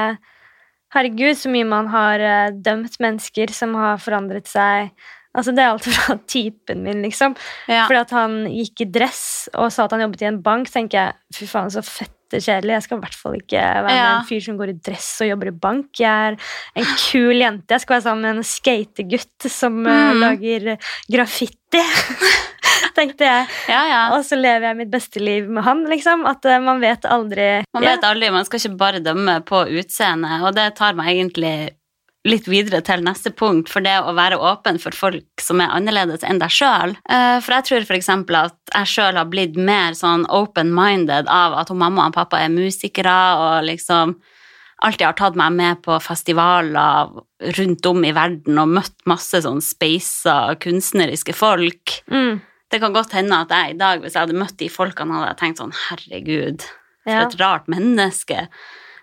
[0.95, 4.91] Herregud, så mye man har uh, dømt mennesker som har forandret seg.
[5.35, 7.35] Altså Det er alt fra typen min, liksom.
[7.67, 7.89] Ja.
[7.89, 9.25] Fordi at han gikk i dress
[9.59, 12.77] og sa at han jobbet i en bank, tenker jeg fy faen, så fette kjedelig.
[12.77, 14.07] Jeg skal i hvert fall ikke være Ja.
[14.21, 15.91] en fyr som går i dress og jobber i bank.
[15.99, 16.39] Jeg er
[16.79, 17.75] en kul jente.
[17.75, 20.23] Jeg skal være sammen med en skategutt som eh, Mm.
[20.23, 20.71] lager
[21.11, 21.83] graffiti.
[22.97, 23.47] tenkte jeg.
[23.71, 24.03] ja, ja.
[24.17, 26.27] Og så lever jeg mitt beste liv med han, liksom.
[26.31, 30.45] At uh, man vet aldri Man vet aldri, man skal ikke bare dømme på utseendet,
[30.45, 31.57] og det tar meg egentlig
[32.25, 36.25] litt videre til neste punkt, for det å være åpen for folk som er annerledes
[36.25, 36.95] enn deg sjøl.
[37.05, 38.09] For jeg tror f.eks.
[38.09, 43.19] at jeg sjøl har blitt mer sånn open-minded av at mamma og pappa er musikere,
[43.37, 44.17] og liksom
[44.85, 47.13] alltid har tatt meg med på festivaler
[47.59, 52.01] rundt om i verden og møtt masse sånn speisa kunstneriske folk.
[52.11, 52.35] mm.
[52.73, 55.35] Det kan godt hende at jeg i dag, hvis jeg hadde møtt de folkene, hadde
[55.35, 56.65] jeg tenkt sånn herregud,
[57.05, 57.27] for Ja.
[57.29, 58.49] et rart menneske.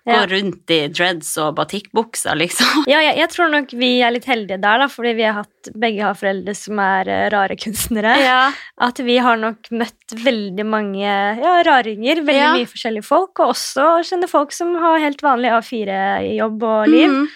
[0.02, 0.26] Gå Ja.
[0.26, 2.86] rundt i dreads og batikkbukser, liksom.
[2.90, 5.70] Ja, jeg, jeg tror nok vi er litt heldige der, da, fordi vi har hatt,
[5.78, 8.16] begge har foreldre som er uh, rare kunstnere.
[8.18, 8.40] Ja.
[8.82, 14.02] At vi har nok møtt veldig mange ja, raringer, veldig mye forskjellige folk, og også
[14.10, 17.14] kjenner folk som har helt vanlig A4-jobb og liv.
[17.14, 17.30] Mm.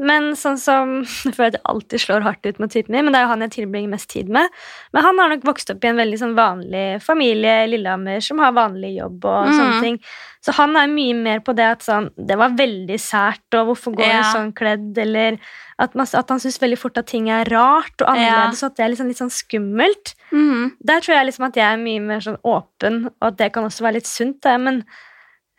[0.00, 0.92] Men sånn som
[1.26, 3.32] Jeg føler at jeg alltid slår hardt ut med typen min, men det er jo
[3.34, 4.48] han jeg tilbringer mest tid med.
[4.96, 8.40] Men han har nok vokst opp i en veldig sånn vanlig familie i Lillehammer som
[8.40, 9.56] har vanlig jobb og Mm.
[9.58, 9.98] sånne ting.
[10.40, 13.92] Så han er mye mer på det at sånn Det var veldig sært, og hvorfor
[13.98, 14.22] går Ja.
[14.22, 15.38] hun sånn kledd, eller
[15.78, 18.76] at, man, at han syns veldig fort at ting er rart og annerledes, og at
[18.76, 20.14] det er liksom litt sånn skummelt.
[20.32, 20.72] Mm.
[20.84, 23.64] Der tror jeg liksom at jeg er mye mer sånn åpen, og at det kan
[23.64, 24.40] også være litt sunt.
[24.42, 24.58] Det.
[24.60, 24.84] Men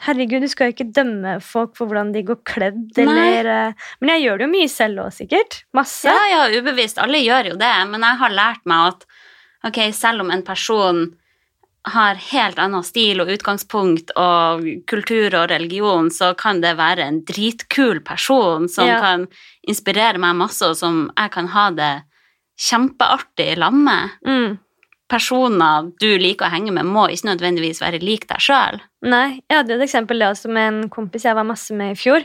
[0.06, 4.14] herregud, du skal jo ikke dømme folk for hvordan de går kledd, eller eh, Men
[4.16, 5.64] jeg gjør det jo mye selv òg, sikkert.
[5.78, 6.10] Masse.
[6.10, 6.98] Ja, ja, ubevisst.
[7.02, 9.06] Alle gjør jo det, men jeg har lært meg at
[9.70, 11.04] ok, selv om en person
[11.90, 17.24] har helt annen stil og utgangspunkt og kultur og religion, så kan det være en
[17.26, 19.00] dritkul person som Ja.
[19.02, 19.28] kan
[19.68, 22.04] inspirere meg masse, og som jeg kan ha det
[22.62, 24.10] kjempeartig i lag med.
[24.26, 24.60] Mm.
[25.12, 28.80] Personer du liker å henge med, må ikke nødvendigvis være lik deg sjøl.
[29.04, 31.92] Nei, jeg hadde jo et eksempel det også med en kompis jeg var masse med
[31.96, 32.24] i fjor.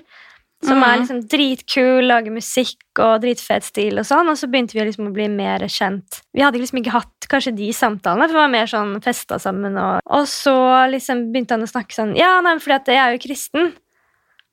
[0.64, 1.00] Som er Mhm.
[1.02, 4.26] liksom dritkul, lager musikk og dritfet stil og sånn.
[4.30, 6.22] Og så begynte vi liksom å bli mer kjent.
[6.32, 9.76] Vi hadde liksom ikke hatt kanskje de samtalene, for vi var mer sånn festa sammen.
[9.76, 10.56] Og, og så
[10.90, 13.72] liksom begynte han å snakke sånn Ja, nei, fordi at jeg er jo kristen.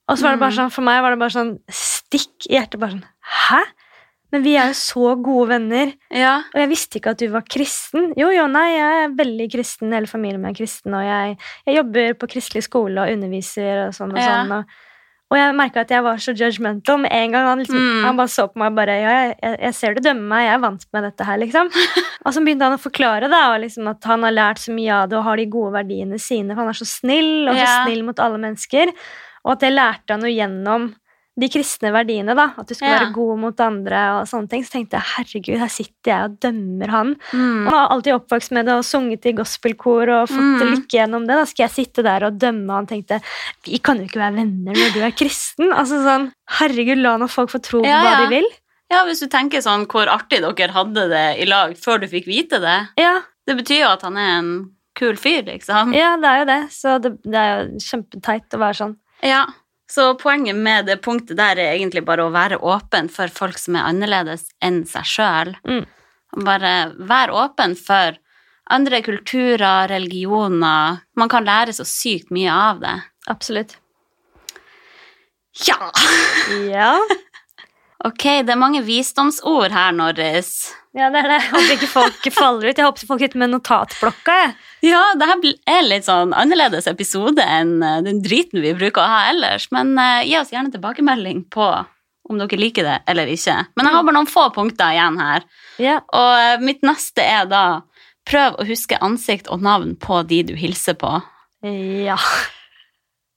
[0.09, 0.57] Og så var det bare Mhm.
[0.59, 2.79] sånn, for meg var det bare sånn stikk i hjertet.
[2.79, 3.63] bare sånn, Hæ?
[4.33, 5.91] Men vi er jo så gode venner.
[6.09, 6.39] Ja.
[6.55, 8.13] Og jeg visste ikke at du var kristen.
[8.17, 11.35] Jo, jo, nei, jeg er veldig kristen, hele familien min er kristen, og jeg,
[11.69, 14.31] jeg jobber på kristelig skole og underviser og sånn og Ja.
[14.41, 14.55] sånn.
[14.57, 14.79] Og,
[15.33, 17.45] og jeg merka at jeg var så judgmental med en gang.
[17.47, 18.03] Han, liksom, Mm.
[18.05, 20.53] han bare så på meg og bare Ja, jeg, jeg, ser du dømmer meg, jeg
[20.57, 21.69] er vant med dette her, liksom.
[22.25, 25.09] og så begynte han å forklare da, liksom at han har lært så mye av
[25.09, 27.85] det og har de gode verdiene sine, for han er så snill, og så Ja.
[27.85, 28.93] snill mot alle mennesker.
[29.45, 30.93] Og at det lærte han jo gjennom
[31.39, 32.53] de kristne verdiene, da.
[32.57, 32.97] At du skal Ja.
[32.99, 34.63] være god mot andre og sånne ting.
[34.63, 37.15] Så tenkte jeg herregud, her sitter jeg og dømmer han.
[37.33, 37.63] Mm.
[37.65, 40.75] Han har alltid oppvokst med det og sunget i gospelkor og fått Mm.
[40.75, 41.35] lykke gjennom det.
[41.39, 42.85] Da skal jeg sitte der og dømme han.
[42.85, 43.19] tenkte
[43.65, 45.71] vi kan jo ikke være venner når du er kristen.
[45.73, 48.29] Altså sånn, Herregud, la nå folk få tro på Ja, hva ja.
[48.29, 48.45] de vil.
[48.91, 52.25] ja, hvis du tenker sånn hvor artig dere hadde det i lag før du fikk
[52.27, 52.89] vite det.
[52.99, 55.91] Ja, Det betyr jo at han er en kul fyr, liksom.
[55.95, 56.69] ja det er jo det.
[56.69, 58.95] Så det, det er jo kjempeteit å være sånn.
[59.23, 59.45] Ja,
[59.93, 63.77] så poenget med det punktet der er egentlig bare å være åpen for folk som
[63.77, 65.53] er annerledes enn seg sjøl.
[65.69, 65.83] Mm.
[66.47, 68.17] Bare være åpen for
[68.73, 71.03] andre kulturer, religioner.
[71.19, 72.95] Man kan lære så sykt mye av det.
[73.29, 73.77] Absolutt.
[75.67, 75.91] Ja!
[76.71, 76.95] Ja,
[78.03, 80.73] Ok, det er mange visdomsord her, Norris.
[80.97, 81.37] ja det er det.
[81.39, 82.79] Jeg håper ikke folk faller ut.
[82.81, 84.35] Jeg håper folk sitter med notatblokka.
[84.83, 85.43] Ja, det her
[85.77, 89.93] er litt sånn annerledes episode enn eh, den driten vi bruker å ha ellers, men
[89.97, 91.67] eh, gi oss gjerne tilbakemelding på
[92.29, 93.55] om dere liker det eller ikke.
[93.75, 95.45] Men jeg har bare noen få punkter igjen her.
[95.83, 95.97] Ja.
[96.15, 97.63] Og eh, mitt neste er da
[98.27, 101.15] prøv å huske ansikt og navn på de du hilser på.
[101.63, 102.19] ja.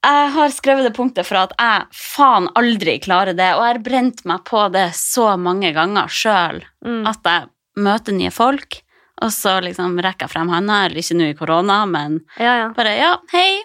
[0.07, 3.79] Jeg har skrevet det punktet for at jeg faen aldri klarer det, og jeg har
[3.83, 7.01] brent meg på det så mange ganger sjøl Mm.
[7.09, 7.47] at jeg
[7.83, 8.77] møter nye folk,
[9.21, 12.67] og så liksom rekker jeg frem handa, eller ikke nå i korona, men Ja, ja.
[12.77, 13.63] bare ja, hei,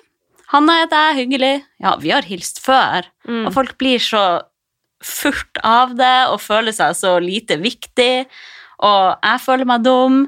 [0.52, 1.52] Hanna heter jeg, hyggelig.
[1.80, 3.06] Ja, vi har hilst før.
[3.28, 3.46] Mm.
[3.46, 4.42] Og folk blir så
[5.02, 8.26] furt av det og føler seg så lite viktig,
[8.84, 10.26] og jeg føler meg dum.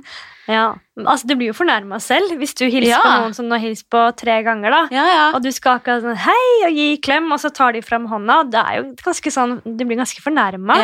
[0.49, 0.75] ja.
[0.95, 3.01] Altså, du blir jo fornærma selv hvis du hilser Ja.
[3.03, 4.71] på noen som du har hilst på tre ganger.
[4.71, 4.83] da.
[4.95, 5.25] Ja, ja.
[5.35, 8.37] Og du skal akkurat sånn hei og gi klem, og så tar de fram hånda.
[8.45, 10.77] og Det er jo ganske sånn, Du blir ganske fornærma.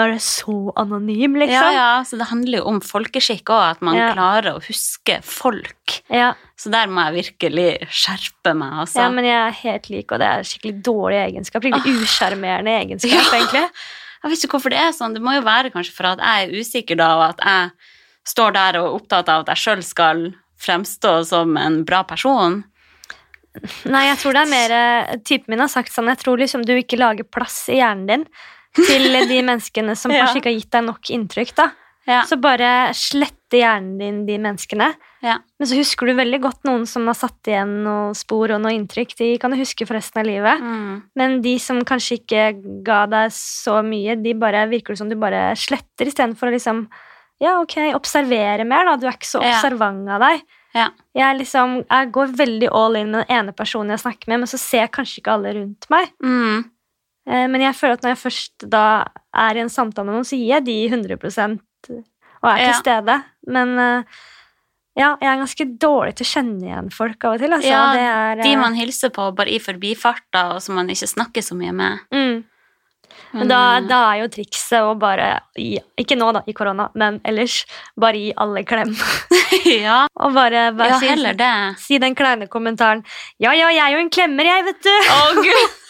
[0.00, 1.72] Ja, det så anonym, liksom?
[1.76, 4.10] ja, så det handler jo om folkeskikk òg, at man Ja.
[4.16, 6.00] klarer å huske folk.
[6.08, 9.00] Ja, Så der må jeg virkelig skjerpe meg, altså.
[9.00, 11.62] ja, men jeg er helt lik, og det er skikkelig dårlig egenskap.
[11.62, 13.38] Skikkelig usjarmerende egenskap, Ja.
[13.38, 13.70] egentlig.
[14.22, 15.14] Jeg vet ikke hvorfor det er sånn.
[15.14, 17.70] Det må jo være kanskje for at jeg er usikker da, og at jeg
[18.28, 22.64] står der og er opptatt av at jeg sjøl skal fremstå som en bra person.
[23.90, 26.62] Nei, jeg tror det er mer eh, Typen min har sagt sånn Jeg tror liksom
[26.64, 28.26] du ikke lager plass i hjernen din
[28.76, 30.24] til de menneskene som Ja.
[30.26, 31.54] kanskje ikke har gitt deg nok inntrykk.
[31.58, 31.70] da.
[32.08, 32.22] Ja.
[32.26, 34.86] Så bare slette hjernen din de menneskene.
[35.22, 35.36] Ja.
[35.60, 38.72] Men så husker du veldig godt noen som har satt igjen noen spor og noe
[38.74, 39.12] inntrykk.
[39.18, 40.62] De kan du huske for resten av livet.
[40.64, 41.02] Mm.
[41.20, 42.46] Men de som kanskje ikke
[42.86, 46.86] ga deg så mye, de bare virker det som du bare sletter istedenfor å liksom
[47.40, 48.84] ja, ok, observere mer.
[48.90, 48.96] da.
[49.00, 50.42] Du er ikke så observant av deg.
[50.74, 50.88] Ja.
[51.16, 54.50] Jeg, liksom, jeg går veldig all in med den ene personen jeg snakker med, men
[54.50, 56.10] så ser jeg kanskje ikke alle rundt meg.
[56.24, 56.64] Mm.
[57.30, 58.84] Eh, Men jeg føler at når jeg først da
[59.32, 61.60] er i en samtale med noen, så gir jeg de 100
[62.42, 62.66] og er Ja.
[62.72, 63.22] til stede.
[63.46, 64.02] Men eh,
[64.98, 67.52] Ja, jeg er ganske dårlig til å kjenne igjen folk av og til.
[67.54, 67.70] Altså.
[67.70, 71.06] Ja, det er, De eh, man hilser på bare i forbifarta, og som man ikke
[71.08, 72.00] snakker så mye med.
[72.12, 72.44] mm.
[73.32, 77.20] Men da, da er jo trikset å bare gi Ikke nå, da, i korona, men
[77.26, 77.60] ellers
[77.98, 78.90] bare gi alle klem.
[79.86, 81.52] ja, Og bare, bare ja, si, det.
[81.78, 83.04] si den kleine kommentaren
[83.38, 85.10] 'Ja, ja, jeg er jo en klemmer, jeg, vet du'.
[85.14, 85.76] Å, gud!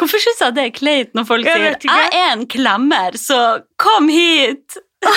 [0.00, 3.40] Hvorfor syns jeg det er kleint når folk Jeg sier 'jeg er en klemmer, så
[3.78, 4.80] kom hit'?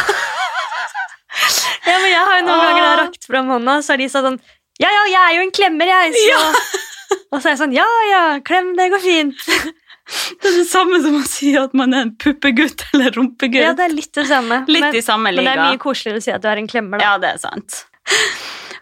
[1.84, 2.68] Ja, men jeg har jo noen Åh.
[2.70, 4.40] ganger rakt fram hånda, så har de sagt sånn
[4.80, 6.38] 'Ja, ja, jeg er jo en klemmer, jeg', så
[7.34, 9.48] Og så er jeg sånn 'Ja, ja, klem, det går fint'.
[10.04, 13.64] Det er det samme som å si at man er en puppegutt eller rumpegutt.
[13.64, 14.58] Ja, det er litt det samme.
[14.68, 16.68] Litt men, i samme men det er mye koseligere å si at du er en
[16.68, 17.06] klemmer, da.
[17.06, 17.86] Ja, det er sant.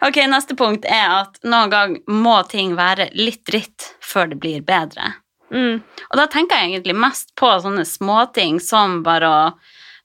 [0.02, 4.64] Ok, Neste punkt er at noen gang må ting være litt dritt før det blir
[4.66, 5.12] bedre.
[5.52, 5.82] Mm.
[6.10, 9.40] Og da tenker jeg egentlig mest på sånne småting som bare å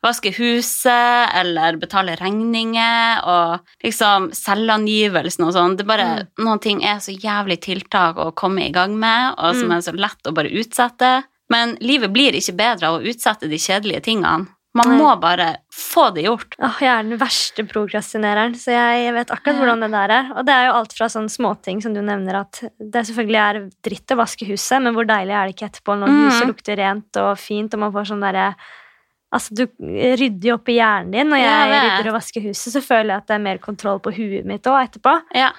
[0.04, 5.78] vaske huset eller betale regninger og liksom selvangivelsen og sånn.
[5.80, 6.10] Det er bare
[6.44, 9.78] Noen ting er så jævlig tiltak å komme i gang med, og som Mm.
[9.78, 11.24] er så lett å bare utsette.
[11.50, 14.48] Men livet blir ikke bedre av å utsette de kjedelige tingene.
[14.78, 14.98] Man Nei.
[15.02, 16.58] må bare få det gjort.
[16.62, 20.32] Åh, jeg er den verste prokrastinereren, så jeg vet akkurat hvordan det der er.
[20.36, 23.62] Og det er jo alt fra sånne småting som du nevner, at det selvfølgelig er
[23.90, 26.20] dritt å vaske huset, men hvor deilig er det ikke etterpå når mm.
[26.28, 28.52] huset lukter rent og fint, og man får sånn derre
[29.28, 31.28] Altså, du rydder jo opp i hjernen din.
[31.28, 34.00] Når jeg Jeg rydder og vasker huset, så føler jeg at det er mer kontroll
[34.00, 35.18] på huet mitt òg etterpå.
[35.36, 35.50] Ja.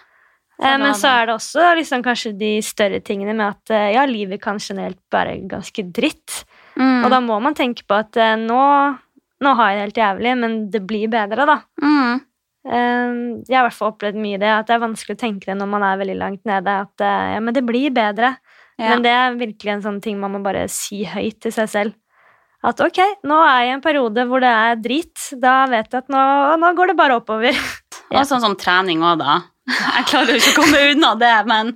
[0.58, 4.06] Eh, Men så er det også liksom kanskje de større tingene med at eh, ja,
[4.08, 6.42] livet kan generelt være ganske dritt.
[6.78, 7.04] Mm.
[7.04, 8.62] Og da må man tenke på at eh, nå,
[9.44, 11.58] nå har jeg det helt jævlig, men det blir bedre, da.
[11.82, 12.24] mm.
[12.68, 13.12] Eh,
[13.48, 15.54] Jeg har i hvert fall opplevd mye det, at det er vanskelig å tenke det
[15.56, 16.74] når man er veldig langt nede.
[16.84, 18.34] At eh, ja, men det blir bedre.
[18.78, 18.90] ja.
[18.92, 21.94] Men det er virkelig en sånn ting man må bare si høyt til seg selv.
[22.66, 22.98] At ok,
[23.30, 25.28] nå er jeg i en periode hvor det er drit.
[25.38, 26.22] Da vet jeg at nå,
[26.58, 27.54] nå går det bare oppover.
[28.08, 28.22] Ja.
[28.22, 29.34] Og sånn som trening òg, da.
[29.98, 31.74] Jeg klarer jo ikke å komme unna det, men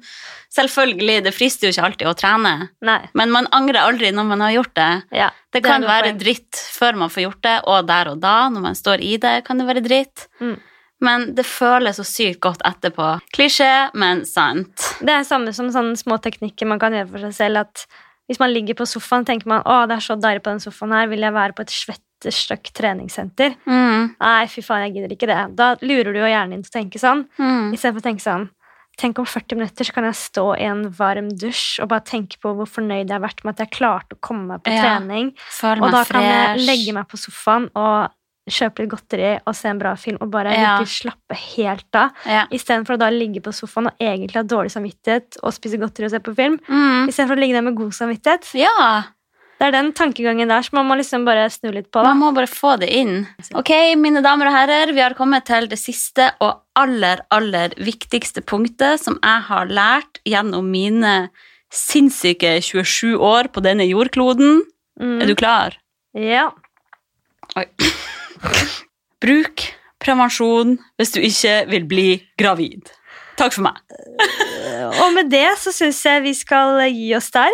[0.56, 2.52] selvfølgelig, det frister jo ikke alltid å trene.
[2.84, 2.98] Nei.
[3.18, 4.90] Men man angrer aldri når man har gjort det.
[5.16, 6.18] Ja, Det kan det være poeng.
[6.20, 9.44] dritt før man får gjort det, og der og da, når man står i det,
[9.46, 10.26] kan det være dritt.
[10.40, 10.54] Mm.
[11.02, 13.08] Men det føles så sykt godt etterpå.
[13.34, 14.84] Klisjé, men sant.
[15.02, 17.64] Det er samme som sånne små teknikker man kan gjøre for seg selv.
[17.66, 17.86] At
[18.30, 20.94] hvis man ligger på sofaen, tenker man å, det er så deilig på den sofaen
[20.94, 23.56] her, vil jeg være på et svettestygt treningssenter?
[23.66, 24.14] Mm.
[24.20, 25.40] Nei, fy faen, jeg gidder ikke det.
[25.58, 27.26] Da lurer du jo hjernen din til å tenke sånn.
[27.34, 27.72] Mm.
[27.74, 28.46] Istedenfor å tenke sånn
[29.00, 32.36] Tenk om 40 minutter så kan jeg stå i en varm dusj og bare tenke
[32.42, 34.82] på hvor fornøyd jeg har vært med at jeg klarte å komme meg på Ja.
[34.98, 35.32] trening.
[35.80, 38.10] Og da da kan jeg legge meg på sofaen og
[38.50, 40.78] kjøpe litt godteri og se en bra film og bare Ja.
[40.78, 42.10] virkelig slappe helt av.
[42.26, 42.44] Ja.
[42.50, 46.10] Istedenfor å da ligge på sofaen og egentlig ha dårlig samvittighet og spise godteri og
[46.10, 46.58] se på film.
[46.68, 47.08] Mm.
[47.08, 48.52] Istedenfor å ligge der med god samvittighet.
[48.54, 49.04] ja.
[49.62, 52.02] Det er den tankegangen der som man må liksom bare snu litt på.
[52.02, 53.28] Man må bare få det inn.
[53.54, 58.42] Ok, mine damer og herrer, vi har kommet til det siste og aller, aller viktigste
[58.44, 61.30] punktet som jeg har lært gjennom mine
[61.72, 64.62] sinnssyke 27 år på denne jordkloden.
[65.00, 65.20] Mm.
[65.22, 65.78] Er du klar?
[66.16, 66.50] Ja.
[67.56, 67.66] Oi.
[69.22, 69.68] Bruk
[70.02, 72.08] prevensjon hvis du ikke vil bli
[72.40, 72.90] gravid.
[73.38, 73.78] Takk for meg.
[75.02, 77.52] Og med det så syns jeg vi skal gi oss der.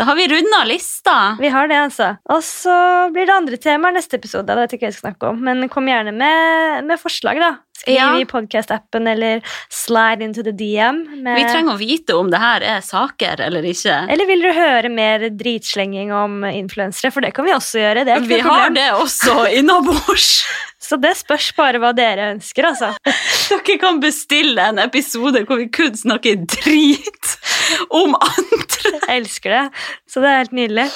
[0.00, 1.14] Da har vi runda lista.
[1.40, 2.14] Vi har det, altså.
[2.32, 2.72] Og så
[3.12, 4.46] blir det andre temaer neste episode.
[4.48, 5.42] Det vet ikke hva jeg skal snakke om.
[5.44, 7.50] Men kom gjerne med, med forslag, da.
[7.80, 8.06] Skriv Ja.
[8.20, 9.40] i podcast-appen eller
[9.72, 10.98] slide into the DM.
[11.24, 13.94] Vi trenger å vite om det her er saker eller ikke.
[14.12, 17.12] Eller vil du høre mer dritslenging om influensere?
[17.12, 18.04] For det kan vi også gjøre.
[18.08, 20.42] Det Vi har det også innabords.
[20.80, 22.92] Så det spørs bare hva dere ønsker, altså.
[23.04, 27.34] Dere kan bestille en episode hvor vi kun snakker drit
[28.02, 28.94] om andre.
[29.00, 29.64] Jeg elsker det.
[30.10, 30.88] Så det er helt nydelig.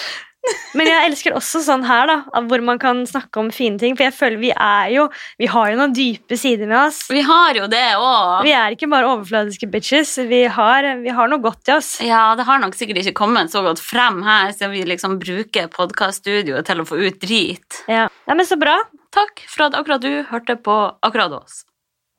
[0.76, 3.94] Men jeg elsker også sånn her, da, hvor man kan snakke om fine ting.
[3.96, 5.06] For jeg føler vi er jo
[5.40, 7.04] Vi har jo noen dype sider med oss.
[7.12, 8.44] Vi har jo det òg.
[8.44, 10.16] Vi er ikke bare overfladiske bitches.
[10.28, 11.94] Vi har, vi har noe godt i oss.
[12.04, 15.70] Ja, det har nok sikkert ikke kommet så godt frem her, siden vi liksom bruker
[15.72, 17.84] podkaststudioet til å få ut drit.
[17.88, 18.08] Ja.
[18.10, 18.80] ja, Men så bra.
[19.14, 20.74] Takk for at akkurat du hørte på
[21.06, 21.62] akkurat oss.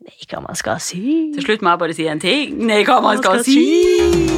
[0.06, 1.32] Er hva man skal si.
[1.36, 2.58] Til slutt må jeg bare si en ting.
[2.66, 4.35] Nei, hva man Hva skal skal si.